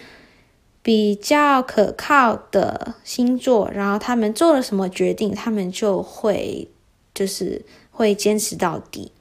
[0.81, 3.71] 比较可靠的星座。
[3.73, 6.67] 然后他们做了什么决定，他们就会
[7.13, 9.13] 就是会坚持到底。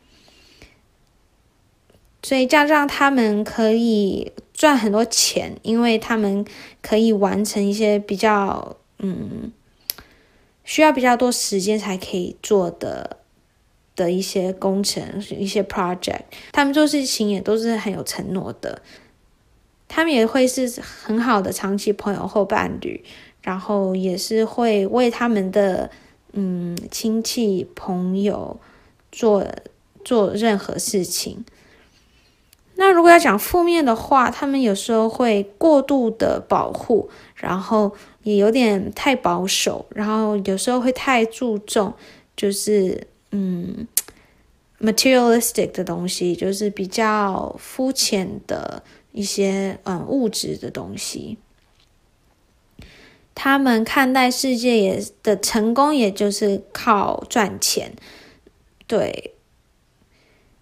[2.27, 6.45] 所以这样让他们可以赚很多钱，因为他们
[6.83, 9.53] 可以完成一些比较嗯
[10.65, 13.19] 需要比较多时间才可以做的
[13.95, 16.23] 的一些工程、一些 project。
[16.51, 18.83] 他们做事情也都是很有承诺的，
[19.87, 23.05] 他们也会是很好的长期朋友或伴侣，
[23.41, 25.89] 然后也是会为他们的
[26.33, 28.59] 嗯亲戚朋友
[29.13, 29.47] 做
[30.05, 31.45] 做任何事情。
[32.79, 41.95] 那如果要讲负面的话，他们有时候会过度的保护，然后也有点太保守，然后有时候会太注重，
[42.37, 43.89] 就是嗯
[44.79, 51.39] ，materialistic 的东西，就是比较肤浅的一些嗯物质的东西。
[53.35, 57.93] 他们看待世界也的成功，也就是靠赚钱，
[58.87, 59.33] 对，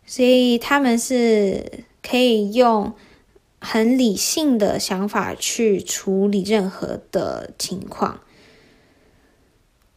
[0.06, 1.82] 所以他们是。
[2.06, 2.92] 可以用
[3.58, 8.20] 很理性的想法去处理任何的情况。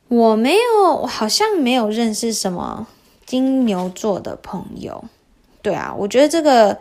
[0.07, 2.87] 我没有，我好像没有认识什么
[3.25, 5.03] 金牛座的朋友。
[5.61, 6.79] 对啊，我觉得这个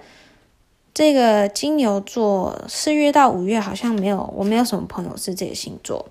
[0.95, 6.09] 这个金牛座四月到五月好像没有，我没有什么朋友是这个星座。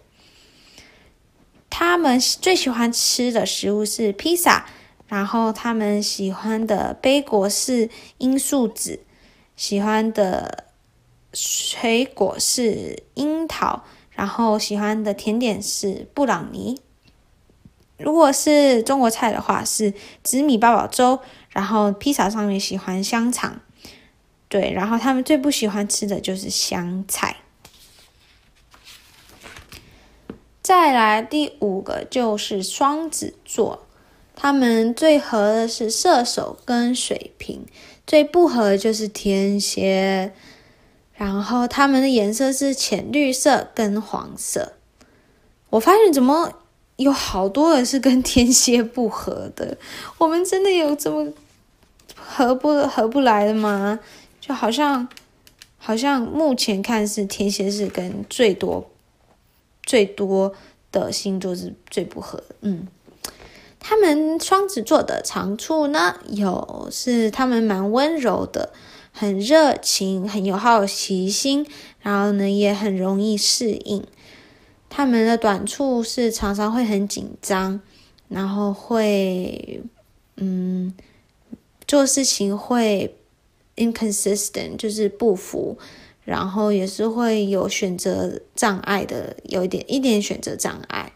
[1.69, 4.65] 他们最喜欢吃的食物是披萨。
[5.08, 9.02] 然后他们喜欢的贝果是罂粟籽，
[9.56, 10.65] 喜欢的
[11.34, 16.82] 水果是樱桃，然后喜欢的甜点是布朗尼。
[17.98, 21.20] 如果是中国菜的话，是紫米八宝粥。
[21.50, 23.62] 然后披萨上面喜欢香肠，
[24.50, 24.74] 对。
[24.74, 27.38] 然后他们最不喜欢吃的就是香菜。
[30.62, 33.85] 再来第五个就是双子座。
[34.36, 37.65] 他们最合的是射手跟水瓶，
[38.06, 40.34] 最不合的就是天蝎。
[41.13, 44.74] 然后他们的颜色是浅绿色跟黄色。
[45.69, 46.52] 我发现怎么
[46.98, 49.78] 有好多人是跟天蝎不合的？
[50.17, 51.32] 我们真的有这么
[52.13, 54.00] 合不合不来的吗？
[54.41, 55.08] 就好像
[55.78, 58.91] 好像目前看是天蝎是跟最多
[59.84, 60.54] 最多
[60.91, 62.88] 的星座是最不合的，嗯。
[63.80, 68.74] 他们双子座的长处呢，有是他们蛮温柔的，
[69.12, 71.68] 很热情，很有好奇心，
[72.00, 74.04] 然后呢也很容易适应。
[74.90, 77.82] 他们的短处是常常会很紧张，
[78.30, 79.84] 然后会
[80.38, 80.94] 嗯
[81.86, 83.16] 做事情会
[83.76, 85.78] inconsistent，就是不符，
[86.24, 91.12] 然后也是会有选择障碍的，有一点一点选择障碍。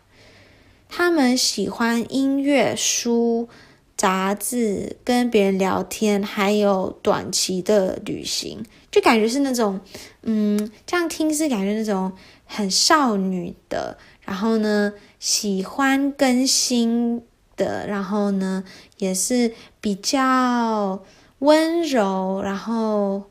[0.89, 3.47] 他们喜欢音乐、书、
[3.95, 9.79] 杂志，跟别人聊天，还有短期的旅行，就感觉是那种，
[10.23, 12.11] 嗯，这样听是感觉那种
[12.45, 17.21] 很少女的，然后呢，喜欢更新
[17.55, 18.63] 的，然后呢，
[18.97, 21.03] 也是比较
[21.39, 23.23] 温柔，然后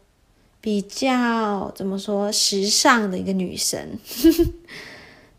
[0.60, 3.98] 比较怎么说时尚的一个女生，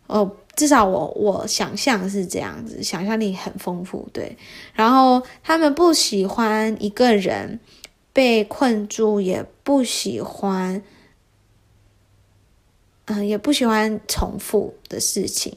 [0.09, 0.35] 哦。
[0.55, 4.37] 至少我我想象是这样子，想象力很丰富，对。
[4.73, 7.61] 然后他们不喜欢一个人
[8.11, 10.83] 被困住，也不喜欢，
[13.05, 15.55] 嗯、也不喜欢重复的事情。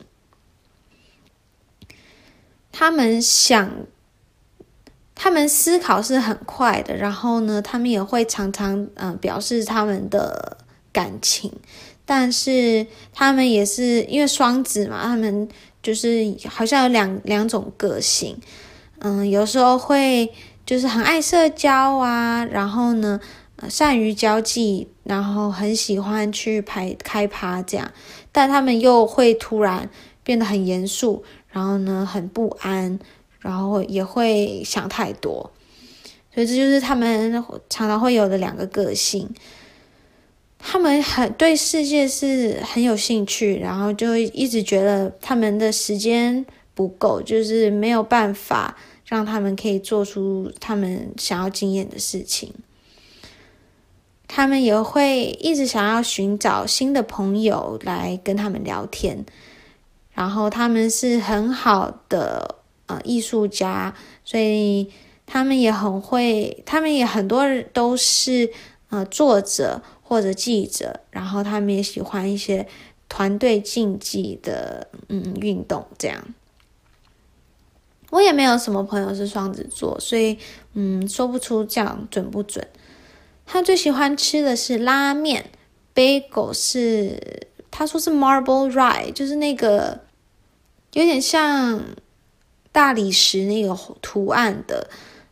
[2.70, 3.68] 他们想，
[5.16, 10.59] 他们思考是很快的，然后呢，他们也会常常嗯、表示他们的
[10.92, 11.53] 感情。
[12.14, 15.48] 但是他们也是因为双子嘛，他们
[15.82, 18.36] 就是好像有两两种个性，
[18.98, 20.30] 嗯，有时候会
[20.66, 23.18] 就是很爱社交啊，然后呢，
[23.66, 27.90] 善于交际，然后很喜欢去排开趴这样，
[28.30, 29.88] 但他们又会突然
[30.22, 32.98] 变得很严肃，然后呢，很不安，
[33.38, 35.50] 然后也会想太多，
[36.34, 37.32] 所以这就是他们
[37.70, 39.34] 常常会有的两个个性。
[40.64, 52.54] 他们很对世界是很有兴趣，然后就一直觉得他们的时间不够，就是没有办法让他们可以做出他们想要经验的事情。
[54.28, 59.26] 他们也会一直想要寻找新的朋友来跟他们聊天，
[60.12, 62.56] 然后他们是很好的
[62.86, 63.94] 呃艺术家，
[64.24, 64.90] 所以
[65.26, 68.50] 他们也很会，他们也很多人都是
[68.88, 69.82] 呃作者。
[70.12, 72.68] 或者记者，然后他们也喜欢一些
[73.08, 76.22] 团队竞技的嗯运动，这样。
[78.10, 80.36] 我也没有什么朋友是双子座，所以
[80.74, 82.68] 嗯说不出这样准不准。
[83.46, 85.46] 他最喜欢吃的是拉面
[85.94, 89.98] ，bagel 是他说是 marble rye，就是那个
[90.92, 91.82] 有点像
[92.70, 94.90] 大理石那个图案的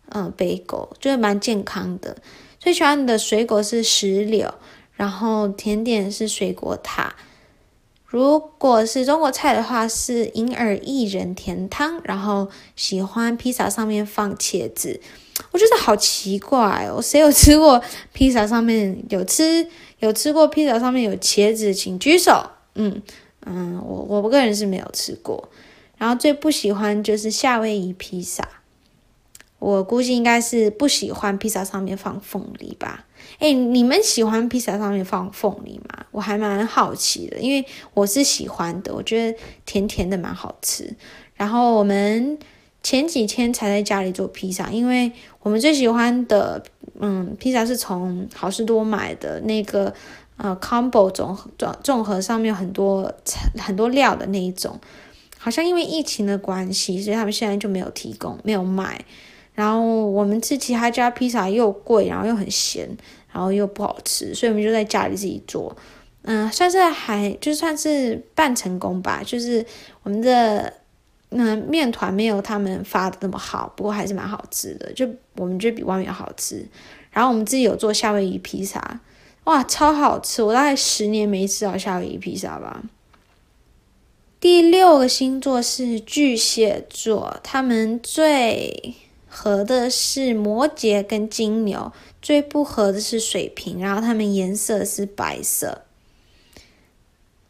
[0.09, 2.17] 嗯 bagel，就是蛮健康的。
[2.61, 4.53] 最喜欢的水果是石榴，
[4.93, 7.17] 然后甜点是水果塔。
[8.05, 11.99] 如果是中国菜的话，是银耳薏仁甜汤。
[12.05, 15.01] 然后喜欢披萨上面放茄子，
[15.53, 17.83] 我觉得好奇怪哦，谁有吃过
[18.13, 19.67] 披萨上面有吃
[20.01, 22.51] 有吃过披萨上面有茄子，请举手。
[22.75, 23.01] 嗯
[23.47, 25.49] 嗯，我我个人是没有吃过。
[25.97, 28.47] 然后最不喜欢就是夏威夷披萨。
[29.61, 33.05] 我估计应该是不喜欢披萨上面放凤梨吧？
[33.39, 36.07] 诶，你们喜欢披萨上面放凤梨吗？
[36.11, 40.93] 我还蛮好奇的，因为我是喜欢的，我觉得甜甜的蛮好吃。
[41.35, 42.39] 然后我们
[42.83, 46.63] 前几天才在家里做披萨，因为我们最喜欢的
[46.99, 49.93] 嗯披萨是从好市多买的那个
[50.39, 51.51] 呃 combo 综合
[51.85, 53.15] 综合上面有很多
[53.59, 54.81] 很多料的那一种，
[55.39, 59.05] 好像因为疫情的关系，所以他们现在就没有提供，没有卖。
[59.55, 62.89] 然后我们吃其他家披萨又贵，然后又很咸，
[63.33, 65.77] 然后又不好吃，所以我们就在家里自己做。
[66.23, 69.23] 嗯，算是还就算是半成功吧。
[69.25, 69.65] 就是
[70.03, 70.73] 我们的
[71.31, 74.93] 嗯面团没有他们发的那么好，不过还是蛮好吃的。
[74.93, 76.65] 就我们觉得比外面好吃。
[77.11, 79.01] 然后我们自己有做夏威夷披萨，
[79.45, 80.43] 哇，超好吃！
[80.43, 82.83] 我大概十年没吃到夏威夷披萨吧。
[84.39, 88.95] 第六个星座是巨蟹座，他们最。
[89.33, 95.83] 合的是摩羯跟金牛，最不合的是水瓶，然后他们颜色是白色。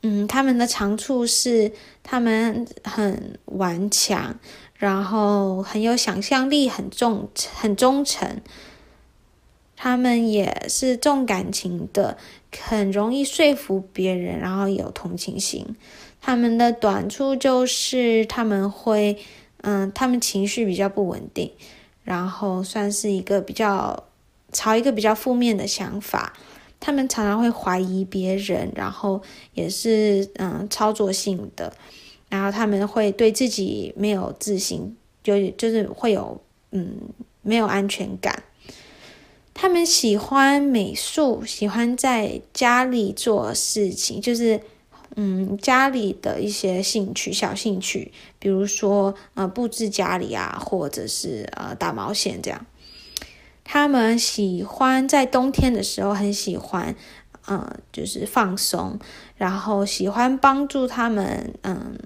[0.03, 1.73] 嗯，他们的长处是
[2.03, 4.39] 他们很顽强，
[4.75, 8.43] 然后很有想象力，很重很忠诚。
[9.75, 12.19] 他们也是重感情的，
[12.55, 15.75] 很容易说服别人，然后有同情心。
[16.21, 19.19] 他们的短处就是他们会。
[19.63, 21.53] 嗯，他们情绪比较不稳定，
[22.05, 24.05] 然后算是一个比较
[24.53, 26.33] 朝一个比较负面的想法。
[26.79, 29.21] 他们常常会怀疑别人，然后
[29.53, 31.73] 也是嗯操作性的，
[32.31, 36.41] 然后他们会对自己没有自信，就就是会有
[36.71, 36.97] 嗯
[37.43, 38.43] 没有安全感。
[39.53, 44.61] 他们喜欢美术，喜欢在家里做事情，就是。
[45.17, 52.65] 嗯，家里的一些兴趣、小兴趣，比如说呃布置家里啊，或者是呃打毛线这样。
[53.65, 56.95] 他们喜欢在冬天的时候很喜欢，
[57.47, 58.99] 呃就是放松，
[59.37, 61.97] 然后喜欢帮助他们，嗯，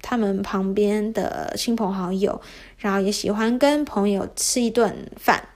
[0.00, 2.40] 他们旁边的亲朋好友，
[2.78, 5.48] 然后也喜欢跟朋友吃一顿饭。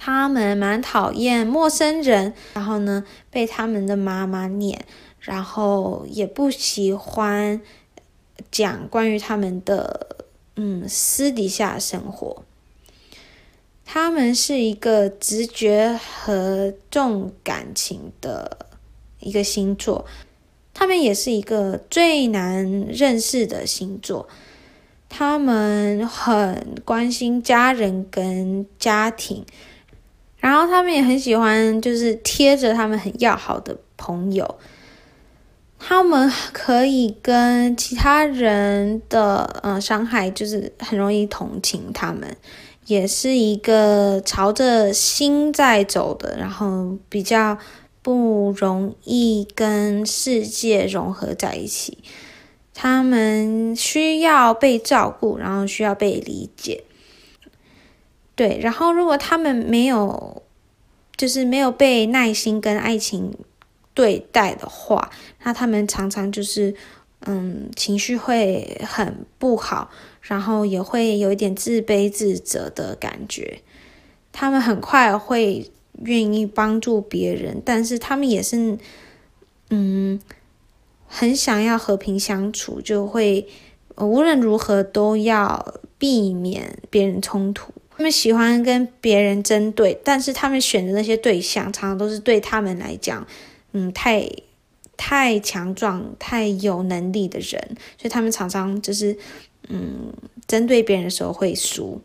[0.00, 4.86] 他们蛮讨厌陌生人，然后呢，被他们的妈妈念，
[5.18, 7.60] 然后也不喜欢
[8.52, 10.24] 讲关于他们的
[10.54, 12.44] 嗯私底下生活。
[13.84, 18.68] 他们是一个直觉和重感情的
[19.18, 20.06] 一个星座，
[20.72, 24.28] 他们也是一个最难认识的星座。
[25.08, 29.44] 他们很关心家人跟家庭。
[30.38, 34.58] 然后他们也很喜欢，就是贴着他们很要好的朋友。
[35.80, 42.36] 他们可以跟其他人的呃伤害，就是很容易同情他们，
[42.86, 47.56] 也是一个朝着心在走的，然后比较
[48.02, 51.98] 不容易跟世界融合在一起。
[52.74, 56.84] 他们需要被照顾，然后需要被理解。
[58.38, 60.44] 对，然后如果他们没有，
[61.16, 63.34] 就是没有被耐心跟爱情
[63.94, 65.10] 对待的话，
[65.42, 66.72] 那他们常常就是，
[67.26, 73.60] 嗯，情绪会很不好，然后也会有一点自卑自责的感觉。
[74.30, 75.68] 他们很快会
[76.04, 78.78] 愿意帮助别人，但是他们也是，
[79.70, 80.20] 嗯，
[81.08, 83.48] 很想要和平相处，就会
[83.96, 87.72] 无论如何都要避免别人冲突。
[87.98, 93.26] 他们喜欢跟别人针对，但是他们选的那些对象，常常都是对他们来讲，
[93.72, 94.24] 嗯，太
[94.96, 97.60] 太强壮、太有能力的人，
[97.96, 99.18] 所以他们常常就是，
[99.68, 100.12] 嗯，
[100.46, 102.00] 针对别人的时候会输。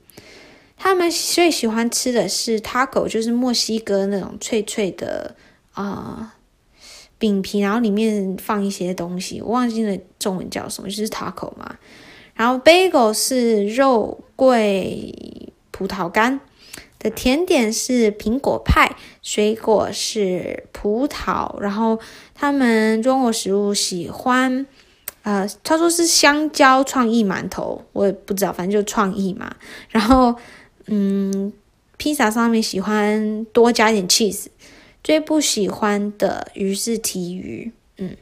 [0.76, 5.36] 他们最喜欢吃的是 taco，就是墨西哥那种脆脆的
[5.74, 6.36] 啊、
[7.20, 11.78] 饼皮，然后里面放一些东西，我忘记了中文叫什么，就是 taco 嘛。
[12.34, 15.14] 然后 bagel 是肉桂。
[15.84, 16.40] 葡萄干
[16.98, 22.00] 的甜点是苹果派，水果是葡萄，然后
[22.34, 24.66] 他们中国食物喜欢，
[25.24, 29.54] 呃，他说是香蕉创意馒头，我也不知道，反正就创意嘛。
[29.90, 30.34] 然后，
[30.86, 31.52] 嗯，
[31.98, 34.46] 披萨上面喜欢多加点 cheese，
[35.04, 38.16] 最不喜欢的鱼是提鱼，嗯。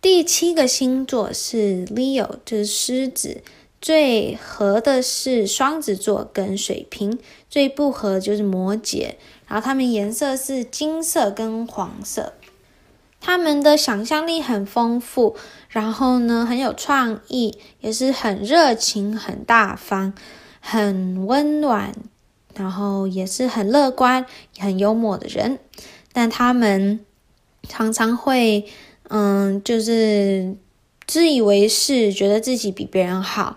[0.00, 3.42] 第七个星座是 Leo，就是狮子。
[3.86, 9.14] 最合的是双子座跟水瓶，最不合就是摩羯。
[9.46, 12.32] 然后他们颜色是金色跟黄色。
[13.20, 15.36] 他们的想象力很丰富，
[15.68, 20.12] 然后呢很有创意，也是很热情、很大方、
[20.58, 21.94] 很温暖，
[22.56, 24.26] 然后也是很乐观、
[24.58, 25.60] 很幽默的人。
[26.12, 26.98] 但他们
[27.68, 28.66] 常常会，
[29.10, 30.56] 嗯，就是。
[31.08, 33.56] 自以为是，觉得自己比别人好，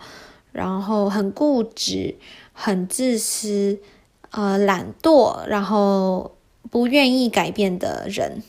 [0.52, 2.16] 然后很固执、
[2.54, 3.80] 很自私，
[4.32, 6.36] 呃，懒惰，然后
[6.70, 8.44] 不愿意改变的人。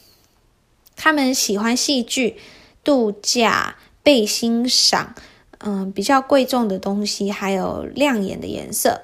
[0.97, 2.37] 他们喜欢戏剧、
[2.83, 5.15] 度假、被欣赏，
[5.59, 9.03] 嗯、比较贵重的东西，还有亮眼的颜色。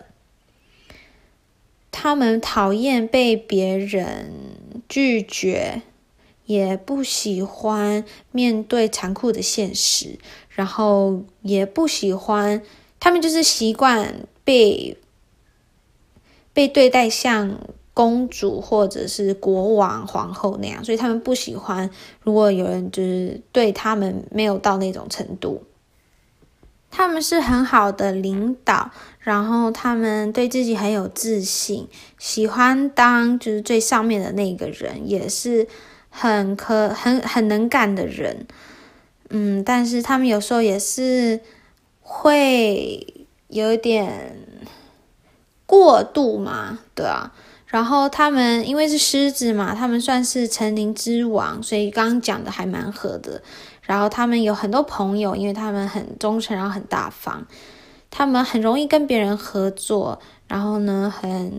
[1.90, 4.32] 他们讨厌被别人
[4.88, 5.82] 拒绝。
[6.44, 10.16] 也不喜欢面对残酷的现实，
[10.48, 12.62] 然后也不喜欢，
[13.06, 14.98] 他们就是习惯被
[16.52, 17.60] 被对待像
[17.94, 21.88] 公主或者是国王、皇后那样，所以他们不喜欢
[22.20, 25.62] 如果有人就是对他们没有到那种程度。
[26.90, 28.90] 他们是很好的领导，
[29.20, 31.86] 然后他们对自己很有自信，
[32.18, 35.68] 喜欢当就是最上面的那个人，也是。
[36.18, 38.46] 很可很很能干的人，
[39.28, 41.38] 嗯，但是他们有时候也是
[42.08, 43.04] 会
[43.48, 44.38] 有点
[45.66, 47.32] 过度嘛，对啊。
[47.66, 53.42] 然后他们因为是狮子嘛，他们算是成林之王，所以刚刚讲的还蛮合的。
[53.82, 57.44] 然后他们有很多朋友，因为他们很忠诚，然后很大方，
[58.08, 60.18] 他们很容易跟别人合作。
[60.46, 61.52] 然后呢，很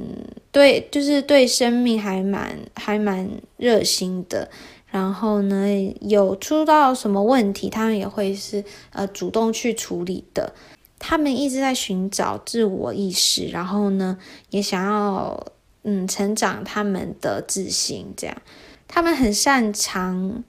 [0.49, 4.49] 对，就是对生命还蛮还蛮热心的。
[4.97, 10.51] 然后呢，有出到什么问题，他们也会是呃主动去处理的。
[10.97, 14.17] 他们一直在寻找自我意识，然后呢，
[14.49, 15.45] 也想要
[15.83, 18.11] 嗯成长他们的自信。
[18.17, 18.35] 这样，
[18.87, 20.43] 他们很擅长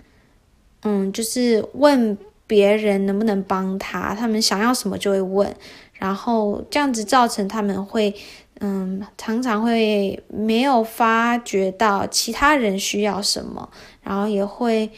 [0.81, 5.55] 嗯，就是问别人能不能帮他，他们想要什么就会问。
[5.93, 8.15] 然后这样子造成他们会，
[8.61, 13.71] 嗯，常常会没有发觉到其他人需要什么，
[14.03, 14.91] 然后也会，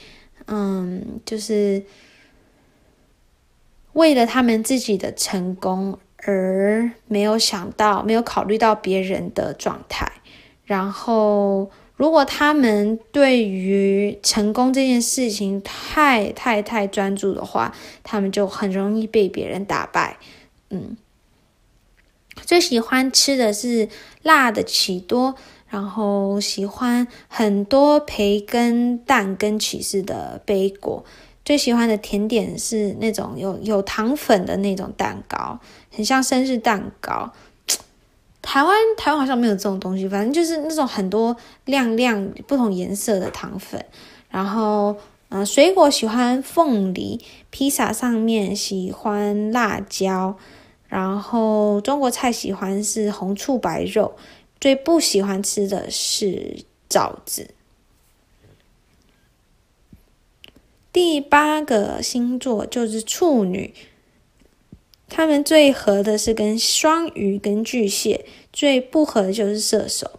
[0.47, 1.85] 嗯，就是
[3.93, 10.11] 为了他们自己的成功而没有想到，没有考虑到别人的状态。
[10.65, 20.17] 然后，如果他们对于成功这件事情太太太专注的话，他们就很容易被别人打败。
[20.71, 20.97] 嗯，
[22.45, 23.88] 最喜欢吃的是
[24.22, 25.34] 辣的奇多，
[25.68, 31.05] 然后喜欢很多培根、蛋跟起司的贝果。
[31.45, 35.59] 最喜欢的甜点是那种有有糖粉的那种蛋糕，
[35.91, 37.32] 很像生日蛋糕。
[38.43, 43.84] 台湾台湾好像没有这种东西，反正就是那种很多亮亮不同颜色的糖粉。
[44.28, 44.97] 然后，
[45.30, 47.20] 嗯、水果喜欢凤梨，
[47.51, 50.36] 披萨上面喜欢辣椒。
[50.91, 54.16] 然后中国菜喜欢是红醋白肉，
[54.61, 57.55] 最不喜欢吃的是枣子。
[60.93, 63.72] 第八个星座就是处女，
[65.09, 70.18] 他们最合的是跟双鱼跟巨蟹，最不合的就是射手。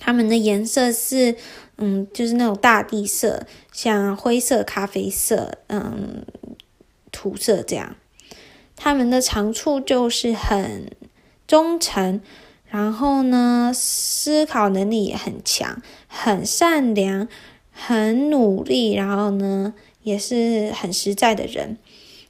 [0.00, 1.36] 他们的颜色是，
[1.76, 6.26] 嗯，就是那种大地色，像灰色、咖啡色，嗯，
[7.12, 7.94] 土色这样。
[8.76, 10.92] 他们的长处就是很
[11.48, 12.20] 忠诚，
[12.66, 17.26] 然后呢，思考能力也很强，很善良。
[17.78, 21.76] 很努力，然后呢，也是很实在的人。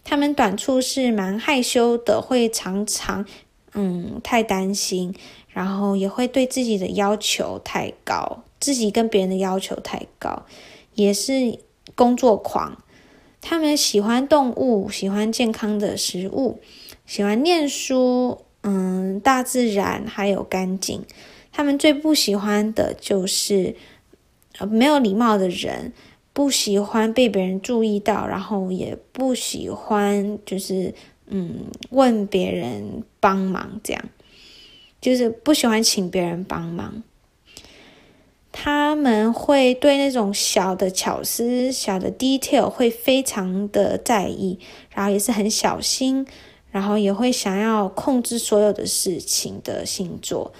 [0.02, 3.24] 他们短处是蛮害羞的，会常常
[3.72, 5.14] 嗯太担心，
[5.48, 10.42] 然后也会对自己的要求太高，自己跟别人的要求太高，
[10.94, 11.60] 也是
[11.94, 12.82] 工作狂。
[13.48, 16.58] 他们喜欢动物，喜欢健康的食物，
[17.06, 21.04] 喜欢念书，嗯，大自然还有干净。
[21.52, 23.76] 他们最不喜欢的就是。
[24.70, 25.92] 没有礼貌的人，
[26.32, 30.94] 不喜欢被别人注意到，然后也不喜欢就是
[31.26, 34.02] 嗯问别人帮忙，这样
[34.98, 37.02] 就是不喜欢请别人帮忙。
[38.58, 44.58] 他们会对那种小的巧思、小的 detail 会非常的在意，
[44.94, 46.26] 然后也是很小心，
[46.70, 50.54] 然后也会想要控制所有的事情的星座。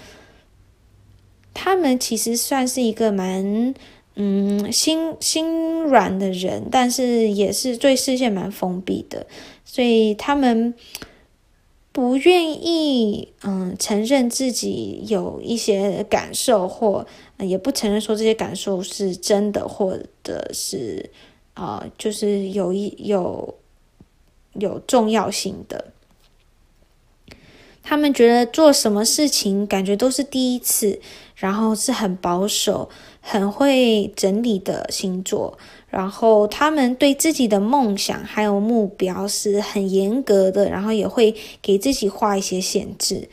[1.55, 3.73] 他们其实算是一个蛮，
[4.13, 9.25] 嗯，心心软的人，但是也是对视线蛮封闭的，
[9.65, 10.75] 所以他们
[11.97, 17.07] 不愿意，嗯，承认自己有一些感受，或
[17.39, 21.09] 也不承认说这些感受是真的，或者是
[21.55, 23.55] 啊，就是有一有
[24.53, 25.85] 有重要性的。
[27.81, 31.01] 他们觉得做什么事情感觉都是第一次，
[31.33, 32.89] 然后是很保守、
[33.21, 35.57] 很会整理的星座。
[35.97, 43.27] 然后他们对自己的梦想还有目标是很严格的，然后也会给自己画一些限制。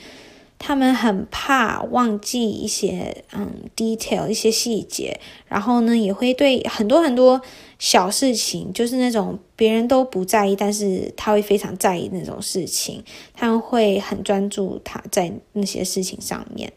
[0.58, 7.38] 他们很怕忘记一些嗯 detail 一些细节，然后呢也会对很多很多
[7.78, 13.04] 小事情，就是那种别人都不在意，但是他会非常在意那种事情，
[13.34, 16.72] 他们会很专注他在那些事情上面。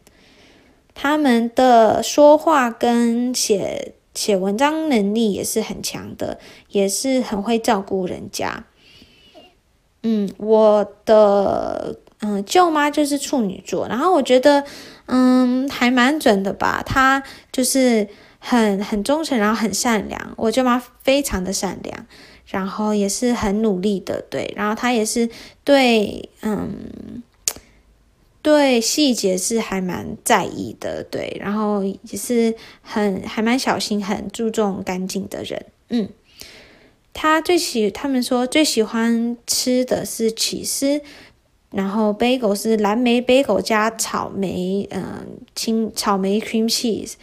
[0.93, 6.39] 他们的说话跟写写文章能力也是很强的，
[6.69, 8.65] 也是很会照顾人家。
[10.03, 11.99] 嗯，我的。
[12.19, 14.63] 嗯，舅妈就是处女座，然后我觉得，
[15.05, 16.81] 嗯，还蛮准的吧。
[16.83, 18.07] 她就是
[18.39, 20.33] 很很忠诚，然后很善良。
[20.35, 22.07] 我舅妈非常的善良，
[22.47, 24.51] 然后也是很努力的，对。
[24.57, 25.29] 然后她也是
[25.63, 27.21] 对，嗯，
[28.47, 31.35] 对细节是还蛮在意的，对。
[31.37, 35.65] 然后也是很还蛮小心，很注重干净的人。
[35.89, 36.07] 嗯，
[37.11, 41.01] 他最喜，他们说最喜欢吃的是起司。
[41.71, 47.15] 然后，bagel 是蓝莓 bagel 加草莓，嗯，青草莓 cream cheese。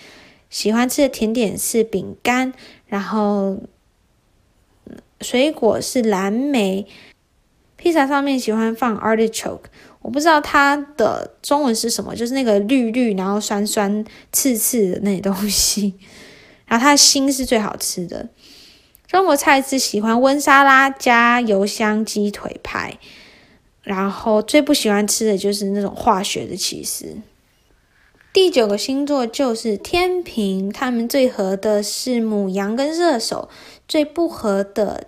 [0.51, 2.53] 喜欢吃的甜点是饼干，
[2.87, 3.57] 然后
[5.22, 6.87] 水果是蓝莓。
[7.77, 9.64] 披萨上面喜欢放 artichoke，
[10.05, 15.95] 我不知道它的中文是什么，就是那个绿绿然后酸酸刺刺的那东西。
[16.67, 18.29] 然后它的心是最好吃的。
[19.07, 22.99] 中国菜是喜欢温沙拉加油香鸡腿排。
[23.83, 27.17] 然后最不喜欢吃的就是那种化学的其实。
[28.33, 33.49] 第九个星座就是天平，他们最合的是母羊跟射手，
[33.89, 35.07] 最不合的，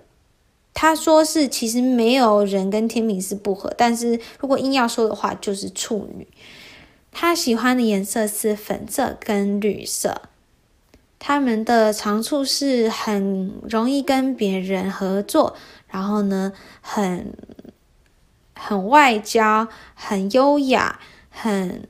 [0.76, 6.28] 他说是其实没有人跟天秤是不合，但是如果硬要说的话，就是处女。
[7.10, 10.20] 他喜欢的颜色是粉色跟绿色。
[11.18, 15.56] 他们的长处是很容易跟别人合作，
[15.88, 16.52] 然后呢，
[16.82, 17.32] 很。
[18.58, 20.98] 很外交，很优雅，
[21.28, 21.86] 很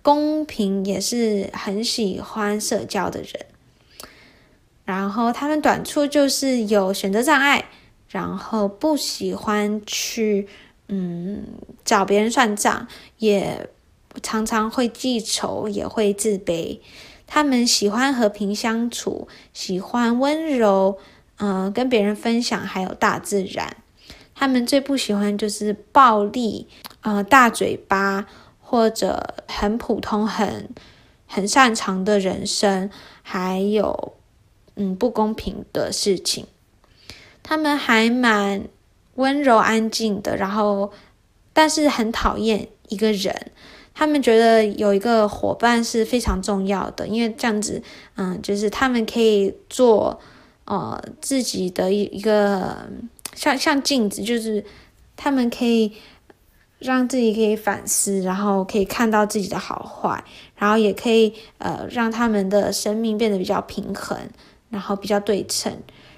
[0.00, 3.46] 公平，也是很喜欢社交的人。
[4.86, 7.66] 然后他们短处就是有选择障碍，
[8.14, 10.46] 然后不喜欢去
[10.86, 11.44] 嗯
[11.84, 12.86] 找别人算账，
[13.18, 13.68] 也
[14.22, 16.78] 常常会记仇，也会自卑。
[17.26, 20.96] 他们喜欢和平相处，喜欢温柔，
[21.38, 23.78] 嗯、跟别人分享，还有大自然。
[24.32, 26.68] 他们最不喜欢就是暴力，
[27.00, 28.28] 呃，大嘴巴
[28.60, 30.70] 或者很普通、很
[31.26, 32.88] 很擅长的人生，
[33.22, 34.12] 还有
[34.76, 36.46] 嗯不公平的事情。
[37.44, 38.66] 他们还蛮
[39.14, 40.90] 温柔安静的，然后
[41.52, 43.52] 但是很讨厌一个人。
[43.96, 47.80] 他们觉得有一个伙伴是非常重要的，因为这样子，
[48.16, 50.18] 嗯，就是他们可以做
[50.64, 52.88] 呃自己的一一个
[53.36, 54.64] 像像镜子，就是
[55.14, 55.92] 他们可以
[56.80, 60.24] 让自己可以反思，然后可以看到自己的好坏，
[60.56, 64.18] 然后也可以呃让他们的生命变得比较平衡，
[64.70, 65.72] 然后比较对称。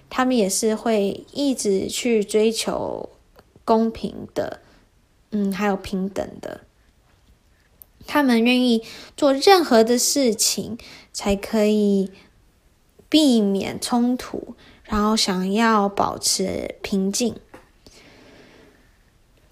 [0.08, 3.10] 他们也是会一直去追求
[3.64, 4.60] 公平的，
[5.30, 6.62] 嗯，还有平等的。
[8.06, 8.84] 他们愿意
[9.16, 10.78] 做任何的事情，
[11.12, 12.12] 才可以
[13.08, 14.54] 避免冲突，
[14.84, 17.34] 然后想要保持平静。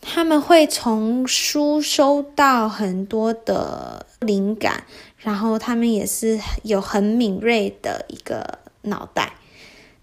[0.01, 4.87] 他们会从书收到很多的灵感，
[5.17, 9.33] 然后他们也是有很敏锐的一个脑袋。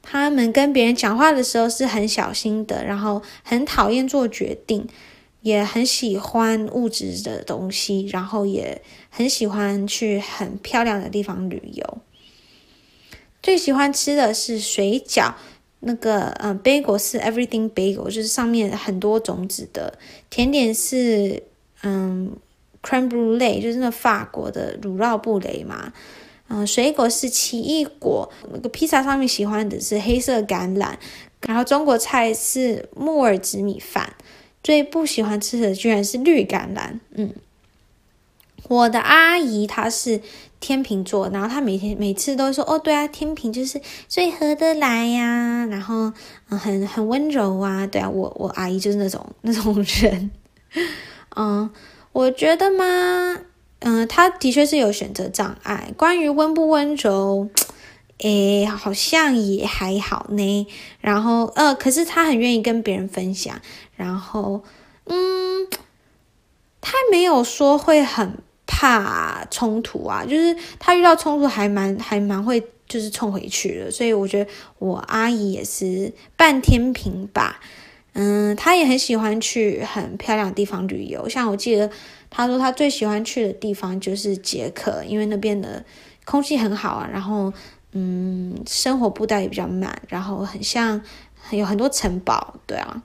[0.02, 4.88] 他们跟别人讲话的时候是很小心的，然后很讨厌做决定，
[5.42, 11.98] 也很喜欢物质的东西，然后也很喜欢去很漂亮的地方旅游。
[13.44, 15.34] 最喜欢吃的是水饺，
[15.80, 19.98] 那个嗯，bagel 是 everything bagel，就是上面很多种子的。
[20.30, 21.42] 甜点是
[21.84, 22.36] 嗯
[22.84, 25.92] ，crème brûlée，就是那法国的乳酪布雷嘛。
[26.54, 30.96] 嗯，水果是奇异果，那个披萨上面喜欢的是黑色橄榄，
[31.48, 34.14] 然后中国菜是木耳紫米饭，
[34.62, 37.00] 最不喜欢吃的居然是绿橄榄。
[37.16, 37.34] 嗯，
[38.68, 40.22] 我的阿姨她是
[40.60, 43.80] 天秤座，然后她每天每次都说，哦，对啊，天秤就是
[44.10, 46.12] 最合得来呀，然后
[46.50, 50.30] 嗯，很很温柔啊，对啊，我我阿姨就是那种那种人，
[51.38, 51.70] 嗯，
[52.12, 53.40] 我觉得嘛。
[53.84, 55.92] 嗯，他的确是有选择障碍。
[55.98, 57.50] 关于温不温柔，
[58.20, 60.68] 诶，好像也还好呢。
[61.00, 63.60] 然后，呃，可是他很愿意跟别人分享。
[63.96, 64.64] 然后，
[65.06, 65.68] 嗯，
[66.80, 73.90] 他没有说会很怕冲突啊，就是他遇到冲突还蛮还蛮会就是冲回去的。
[73.90, 77.60] 所以我觉得我阿姨也是半天平吧。
[78.14, 81.90] 嗯，他也很喜欢去很漂亮的地方旅游，像我记得。
[82.34, 85.84] 他说他最喜欢去的地方就是捷克，因为那边的
[86.26, 87.54] 空气很好啊，然后
[87.92, 91.02] 嗯，生活步调也比较慢，然后很像
[91.52, 93.04] 有很多城堡，对啊。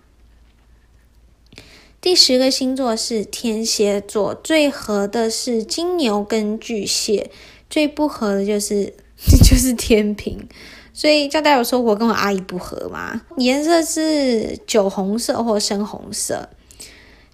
[2.00, 7.32] 第十个星座是天蝎座，最合的是金牛跟巨蟹，
[7.68, 8.94] 最不合的就是
[9.42, 10.46] 就是天平，
[10.92, 13.22] 所以叫大家说我跟我阿姨不合嘛。
[13.38, 16.48] 颜色是酒红色或深红色。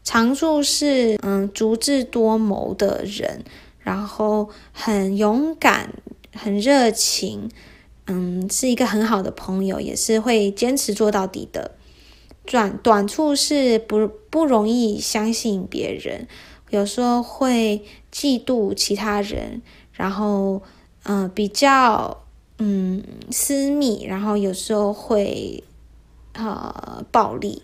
[0.04, 3.44] 长处是，嗯，足智多谋的人，
[3.78, 5.94] 然后很勇敢、
[6.34, 7.48] 很热情，
[8.06, 11.72] 嗯，是一个很好的朋友，也是会坚持做到底的。
[12.44, 16.26] 短短处是不不容易相信别人，
[16.70, 20.60] 有时候会嫉妒其他人，然后，
[21.04, 22.24] 嗯，比较，
[22.58, 25.62] 嗯，私密，然后有时候会，
[26.32, 27.62] 呃，暴力。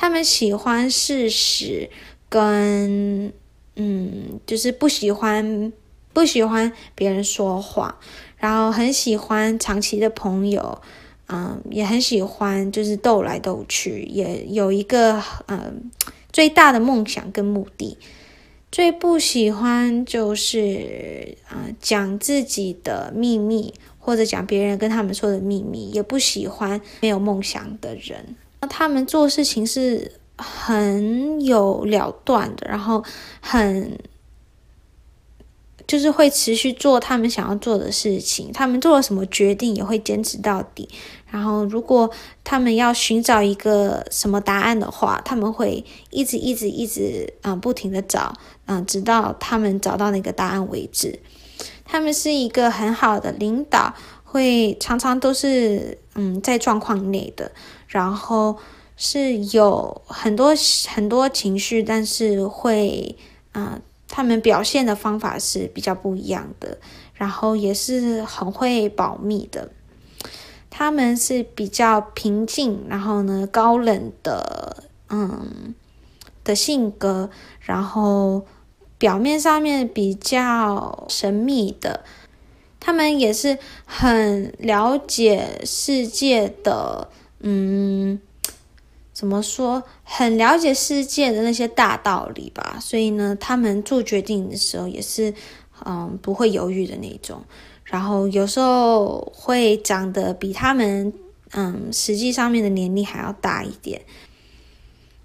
[0.00, 1.90] 他们喜欢事实，
[2.28, 3.32] 跟
[3.74, 5.72] 嗯，就是不喜欢
[6.12, 7.92] 不喜欢别人说谎，
[8.36, 10.80] 然后很喜欢长期的朋友，
[11.26, 15.90] 嗯，也很喜欢就是斗来斗去，也有一个嗯
[16.32, 17.98] 最大的梦想跟目的。
[18.70, 28.36] 最不喜欢就是啊讲自己的秘密，或者讲别人跟他们说的秘密，也不喜欢没有梦想的人。
[28.66, 33.04] 他们做事情是很有了断的，然后
[33.40, 33.98] 很
[35.86, 38.52] 就是会持续做他们想要做的事情。
[38.52, 40.88] 他们做了什么决定也会坚持到底。
[41.30, 42.10] 然后，如果
[42.42, 48.34] 他们要寻找一个什么答案的话，他们会一直一直一直嗯不停的找
[48.66, 51.20] 嗯，直到他们找到那个答案为止。
[51.84, 53.94] 他们是一个很好的领导，
[54.24, 57.52] 会常常都是嗯在状况内的。
[57.88, 58.56] 然后
[58.96, 60.52] 是有很多
[60.88, 63.16] 很多情绪，但是会
[63.50, 66.78] 啊、他们表现的方法是比较不一样的。
[67.14, 69.70] 然后也是很会保密的。
[70.70, 75.74] 他们是比较平静，然后呢高冷的，嗯
[76.44, 77.28] 的性格，
[77.60, 78.46] 然后
[78.98, 82.04] 表面上面比较神秘的。
[82.78, 87.10] 他们也是很了解世界的。
[87.40, 88.20] 嗯，
[89.12, 89.82] 怎么说？
[90.04, 95.32] 很了解世界的那些大道理吧，所以呢，他们做决定的时候也是，
[95.84, 97.42] 嗯，不会犹豫的那种。
[97.84, 101.12] 然后有时候会长得比他们，
[101.52, 104.02] 嗯，实际上面的年龄还要大一点。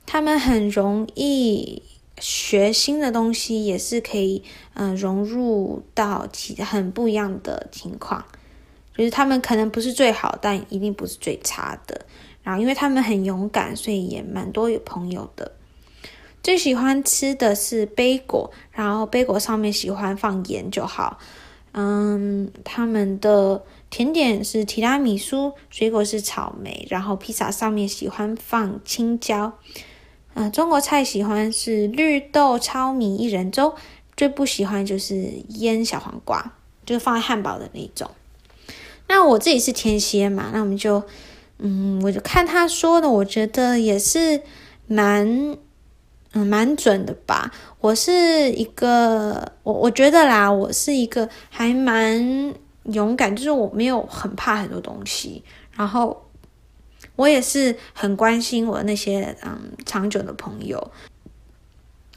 [0.06, 1.82] 他们很容易
[2.20, 4.44] 学新的东西，也是可以，
[4.76, 8.24] 嗯，融入到其很不一样的情况。
[8.96, 12.06] 就是他们可能不是最好，但一定不是最差的。
[12.44, 15.52] 然后因为他们很勇敢，所以也蛮多有朋友的。
[16.44, 21.18] 最喜欢吃的是贝果，然后贝果上面喜欢放盐就好。
[21.72, 29.54] 嗯，他们的甜点是提拉米苏，水果是草莓，然后披萨上面喜欢放青椒。
[30.34, 33.74] 嗯，中国菜喜欢是绿豆糙米薏仁粥，
[34.18, 35.16] 最不喜欢就是
[35.48, 36.54] 腌小黄瓜，
[36.86, 38.12] 就是放在汉堡的那种。
[39.08, 41.04] 那我自己是天蝎嘛，那我们就，
[41.60, 44.42] 嗯，我就看他说的，我觉得也是
[44.88, 45.58] 蛮。
[46.36, 47.52] 嗯，蛮准的吧？
[47.80, 52.52] 我是一个，我我觉得啦，我是一个还蛮
[52.86, 55.44] 勇敢，就是我没有很怕很多东西，
[55.74, 56.26] 然后
[57.16, 60.92] 我也是很关心我那些嗯长久的朋友。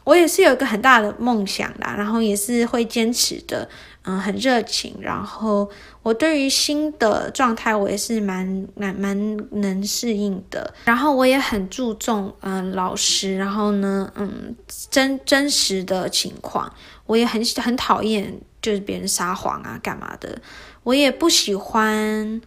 [0.05, 3.69] 我也是有一个很大的梦想啦，然后也是会坚持的，
[4.07, 4.97] 嗯，很热情。
[5.01, 5.69] 然后
[6.03, 10.73] 我对于新的状态，我也是蛮蛮蛮能适应的。
[10.85, 13.37] 然后我也很注重，嗯，老实。
[13.37, 14.55] 然后呢，嗯，
[14.91, 16.73] 真真实的情况，
[17.07, 20.41] 我也很很讨厌就是别人撒谎啊，干嘛的。
[20.85, 22.41] 我也不喜欢，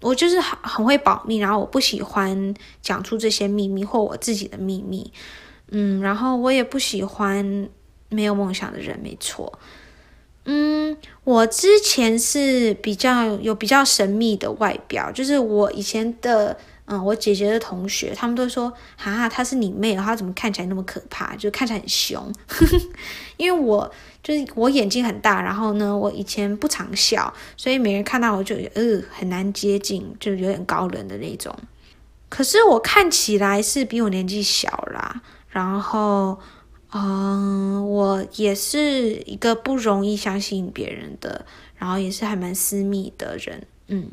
[0.00, 5.12] 我就是很很会保密，然后我不喜欢讲出这些秘密或我自己的秘密。
[5.70, 7.68] 嗯，然后我也不喜欢
[8.08, 9.56] 没有梦想的人，没错。
[10.50, 21.36] 嗯，我之前是比较有比较神秘的外表，就是我以前的，嗯，我姐姐的同学，他们都说，哈哈，她是你妹，她怎么看起来那么可怕？
[21.36, 22.32] 就看起来很凶。
[23.36, 23.92] 因为我
[24.22, 31.54] 就是我眼睛很大，然后呢，我以前不常笑，所以每人看到我就呃很难接近，就有点高冷的那种。
[32.30, 35.20] 可是我看起来是比我年纪小啦。
[35.50, 36.38] 然后，
[36.90, 41.44] 嗯，我也是一个不容易相信别人的，
[41.76, 44.10] 然后也是还蛮私密的人，嗯。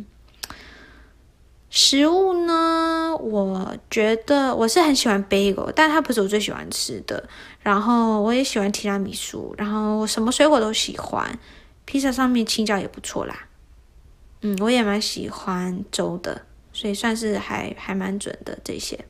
[1.69, 7.27] 食物呢，我觉得我是很喜欢 bagel，，但它不是我最喜欢吃的。
[7.59, 11.37] 然后我也喜欢提拉米苏，然后我什么水果都喜欢。
[11.83, 13.47] 披萨上面青椒也不错啦，
[14.41, 19.05] 嗯，我也蛮喜欢粥的，所以算是还还蛮准的这些。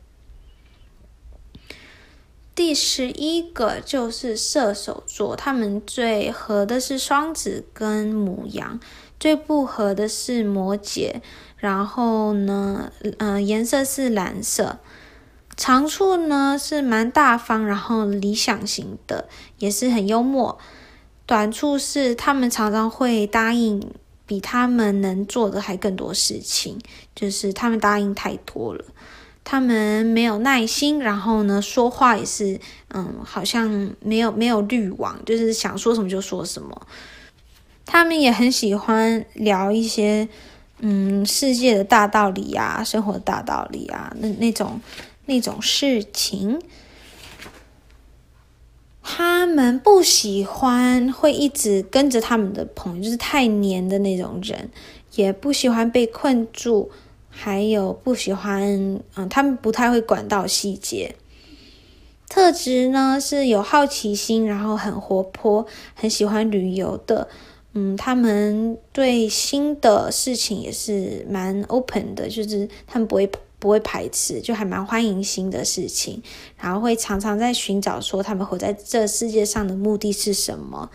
[2.56, 8.80] 第十一个就是射手座，他们最合的是双子跟母羊，
[9.20, 11.16] 最不合的是摩羯。
[11.58, 14.80] 然后呢，呃，颜色是蓝色。
[15.58, 19.28] 长处呢是蛮大方，然后理想型的，
[19.58, 20.58] 也是很幽默。
[21.26, 23.91] 短处是他们常常会答应
[24.26, 26.80] 比他们能做的还更多事情，
[27.16, 28.86] 就是他们答应太多了。
[29.48, 36.88] 他们没有耐心，然后呢，说话也是，嗯，好像没有没有滤网，就是想说什么就说什么。
[37.86, 40.28] 他们也很喜欢聊一些，
[40.80, 44.82] 嗯，世界的大道理啊，生活的大道理啊，那那种
[45.28, 46.60] 那种事情。
[49.04, 54.72] 他们不喜欢会一直跟着他们的朋友，就是太黏的那种人，
[55.14, 56.89] 也不喜欢被困住。
[57.38, 58.63] 还有不喜欢，
[59.15, 61.15] 嗯，他们不太会管到细节。
[62.29, 67.27] 特质呢是有好奇心，然后很活泼，很喜欢旅游的。
[67.73, 73.29] 嗯，他们对新的事情也是蛮 open 的，就是他们不会
[73.59, 76.23] 不会排斥，就还蛮欢迎新的事情。
[76.57, 80.89] 然后会常常在寻找说他们活在这世界上的目的是什么。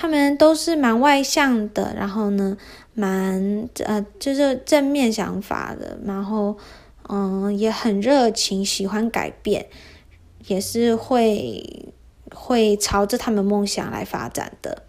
[0.00, 2.56] 他们都是蛮外向的，然后呢，
[2.94, 6.56] 蛮呃，就是正面想法的，然后
[7.10, 9.66] 嗯，也很热情，喜欢改变，
[10.46, 11.92] 也是会
[12.34, 14.84] 会朝着他们梦想来发展的。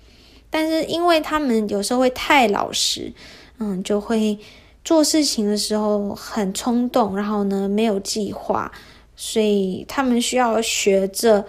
[0.50, 3.12] 但是因为他们有时候会太老实，
[3.60, 4.40] 嗯，就会
[4.86, 8.72] 做事情的时候很冲动，然后呢，没有计划，
[9.18, 11.46] 所以他们需要学着。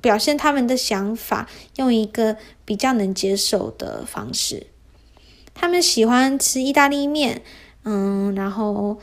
[0.00, 2.36] 表现他们的想法，用一个
[2.72, 4.66] 比较能接受的方式。
[5.52, 7.42] 他们喜欢吃意大利面，
[7.84, 8.98] 嗯，然后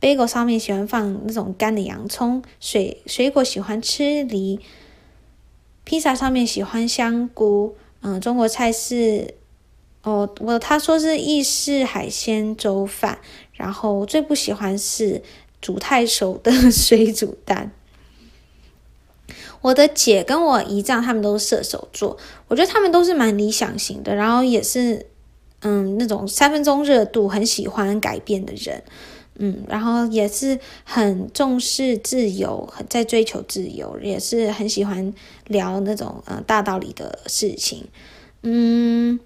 [0.00, 4.58] 贝果上面喜欢放那种干的洋葱，水水果喜欢吃梨，
[5.84, 9.34] 披萨上面喜欢香菇，嗯，中国菜是，
[10.02, 13.18] 哦，我他说是意式海鲜粥饭，
[13.52, 15.22] 然后最不喜欢是
[15.60, 17.70] 煮太熟的 水煮蛋。
[19.60, 22.18] 我的姐跟我姨丈，他们都是射手座，
[22.54, 25.04] 我觉得他们都是蛮理想型的，然后也是，
[25.62, 28.80] 嗯，那种三分钟热度，很喜欢改变的人，
[29.40, 35.12] 嗯，然后也是很重视自由，很在追求自由，也是很喜欢
[35.48, 37.88] 聊那种嗯大道理的事情，
[38.42, 39.18] 嗯，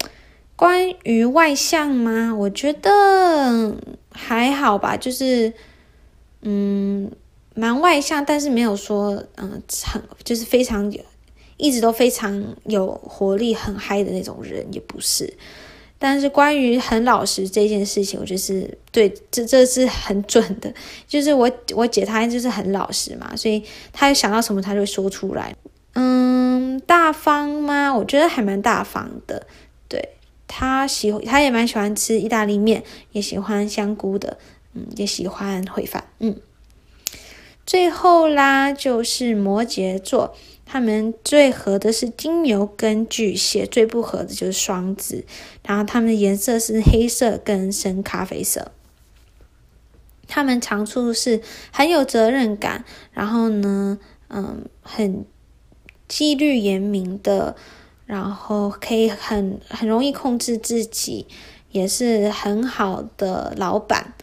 [0.55, 2.33] 关于外向吗？
[2.35, 3.75] 我觉得
[4.11, 5.53] 还好吧，就是
[6.41, 7.11] 嗯，
[7.53, 11.03] 蛮外向，但是没有说嗯很就是非常有，
[11.59, 15.31] 一直都非常有活力、很嗨的那种人，也不是。
[16.01, 20.73] 但是关于很老实这件事情，我觉得是对，这这是很准的。
[21.05, 25.53] 就是我我姐她就是很老实嘛，所以她想到什么她就会说出来。
[25.95, 27.93] 嗯，大方吗？
[27.93, 29.45] 我觉得还蛮大方的。
[29.89, 30.01] 对，
[30.47, 32.81] 她喜，她也蛮喜欢吃意大利面，
[33.11, 34.37] 也喜欢香菇的，
[34.73, 36.33] 嗯，也喜欢烩饭，嗯。
[37.69, 40.35] 最后啦，就是摩羯座。
[40.65, 45.23] 他们最合的是金牛跟巨蟹，最不合的就是双子。
[45.63, 48.71] 然后他们的颜色是黑色跟深咖啡色。
[50.27, 53.99] 他们长处是很有责任感，然后呢，
[54.29, 55.23] 嗯，很
[56.07, 57.55] 纪律严明的，
[58.07, 61.27] 然后可以很很容易控制自己，
[61.69, 64.15] 也是很好的老板。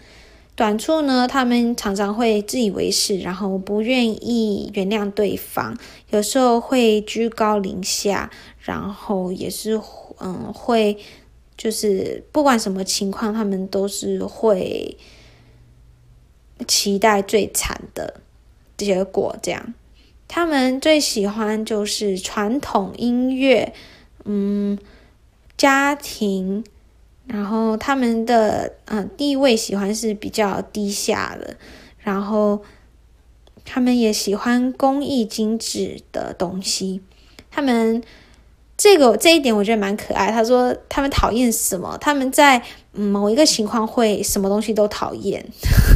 [0.57, 5.76] 短处呢，他们常常会自以为是，然后不愿意原谅对方，
[6.09, 9.78] 有时候会居高临下，然后也是
[10.18, 10.96] 嗯会
[11.59, 14.96] 就是不管什么情况，他们都是会
[16.66, 18.20] 期待最惨的
[18.78, 19.36] 结果。
[19.42, 19.74] 这样，
[20.26, 23.74] 他们最喜欢就是传统音乐，
[24.24, 24.78] 嗯，
[25.59, 26.64] 家庭。
[27.27, 31.57] 然后他们的嗯、地位喜欢是比较低下的，
[31.99, 32.62] 然后
[33.64, 37.03] 他们也喜欢工艺精致的东西。
[37.51, 38.03] 他们
[38.77, 40.31] 这个这一点我觉得蛮可爱。
[40.31, 41.99] 他说他们讨厌什么？
[41.99, 42.62] 他们在
[42.93, 45.45] 某一个情况会什么东西都讨厌，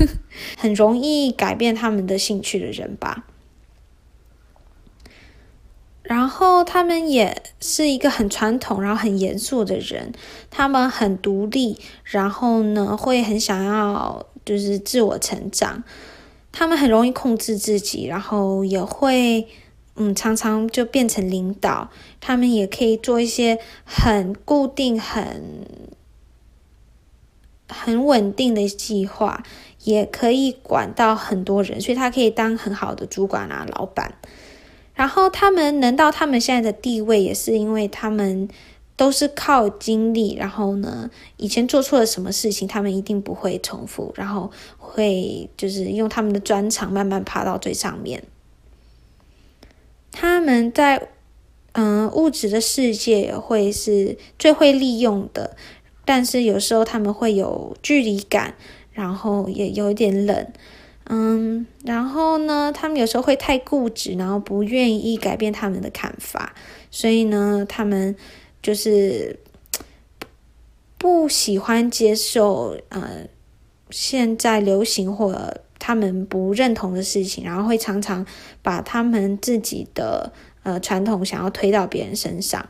[0.58, 3.26] 很容易改变他们的兴趣的人吧。
[6.10, 10.12] 然后他们也是一个很传统，然后很严肃的人。
[10.50, 15.84] 他们很独立，然后呢，会很想要就是自我成长。
[16.50, 19.46] 他们很容易控制自己，然后也会
[19.94, 21.90] 嗯，常常就变成领导。
[22.20, 25.64] 他们也可以做一些很固定、很
[27.68, 29.44] 很稳定的计划，
[29.84, 34.14] 也可以管到很多人，所以他可以当很好的主管啊，老板。
[35.00, 38.46] 然后他们能到他们现在的地位，也是因为他们
[38.96, 40.34] 都是靠经历。
[40.34, 48.22] 然后呢，以前做错了什么事情，他们一定不会重复，然后会就是用他们的专长慢慢爬到最上面。
[50.12, 51.08] 他们在
[51.72, 55.56] 嗯、物质的世界会是最会利用的，
[56.04, 58.54] 但是有时候他们会有距离感，
[58.92, 60.46] 然后也有点冷。
[61.12, 66.54] 嗯，然后呢，他们有时候会太固执，然后不愿意改变他们的看法，
[66.88, 68.14] 所以呢，他们
[68.62, 69.40] 就是
[70.96, 73.26] 不喜欢接受呃
[73.90, 78.24] 现在流行或他们不认同的事情，然后会常常
[78.62, 80.32] 把他们自己的
[80.62, 82.68] 呃传统想要推到别人身上。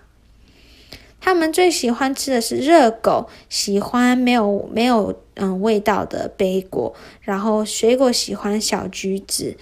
[1.20, 9.57] 他们最喜欢吃的是热狗，喜欢没有没有嗯味道的杯果，然后水果喜欢小橘子，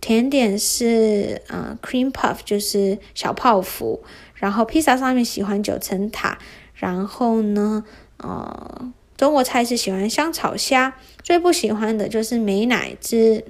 [0.00, 4.04] 甜点是嗯 cream puff 就是小泡芙，
[4.34, 6.38] 然后披萨上面喜欢九层塔，
[6.74, 7.84] 然后呢，
[8.18, 10.94] 呃，中国菜是喜欢香草虾，
[11.24, 13.44] 最不喜欢的就是美乃滋。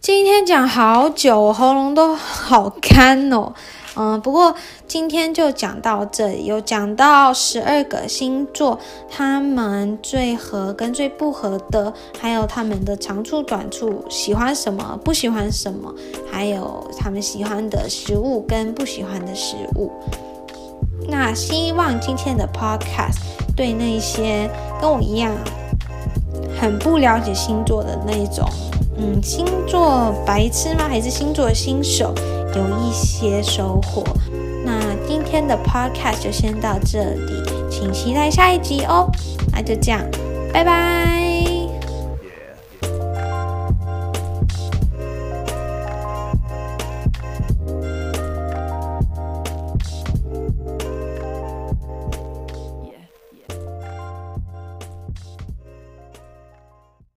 [0.00, 3.54] 今天讲好久，喉咙都好干哦。
[3.96, 4.54] 嗯，不过
[4.86, 8.78] 今天就讲到这里，有讲到十二个星座，
[9.10, 15.92] 他们最合跟最不合的，还有他们的长处短处，喜欢什么，不喜欢什么，
[16.30, 19.90] 还有他们喜欢的食物跟不喜欢的食物。
[21.08, 23.18] 那希望今天的 podcast
[23.56, 24.48] 对那些
[24.80, 25.32] 跟我一样
[26.60, 28.48] 很不了解星座的那种，
[28.96, 30.86] 嗯，星座白痴吗？
[30.88, 32.14] 还是星座新手？
[32.56, 34.04] 有一些收获，
[34.64, 39.08] 那今天的 podcast 就先到这里，请期待下一集哦。
[39.52, 40.00] 那就这样，
[40.52, 41.59] 拜拜。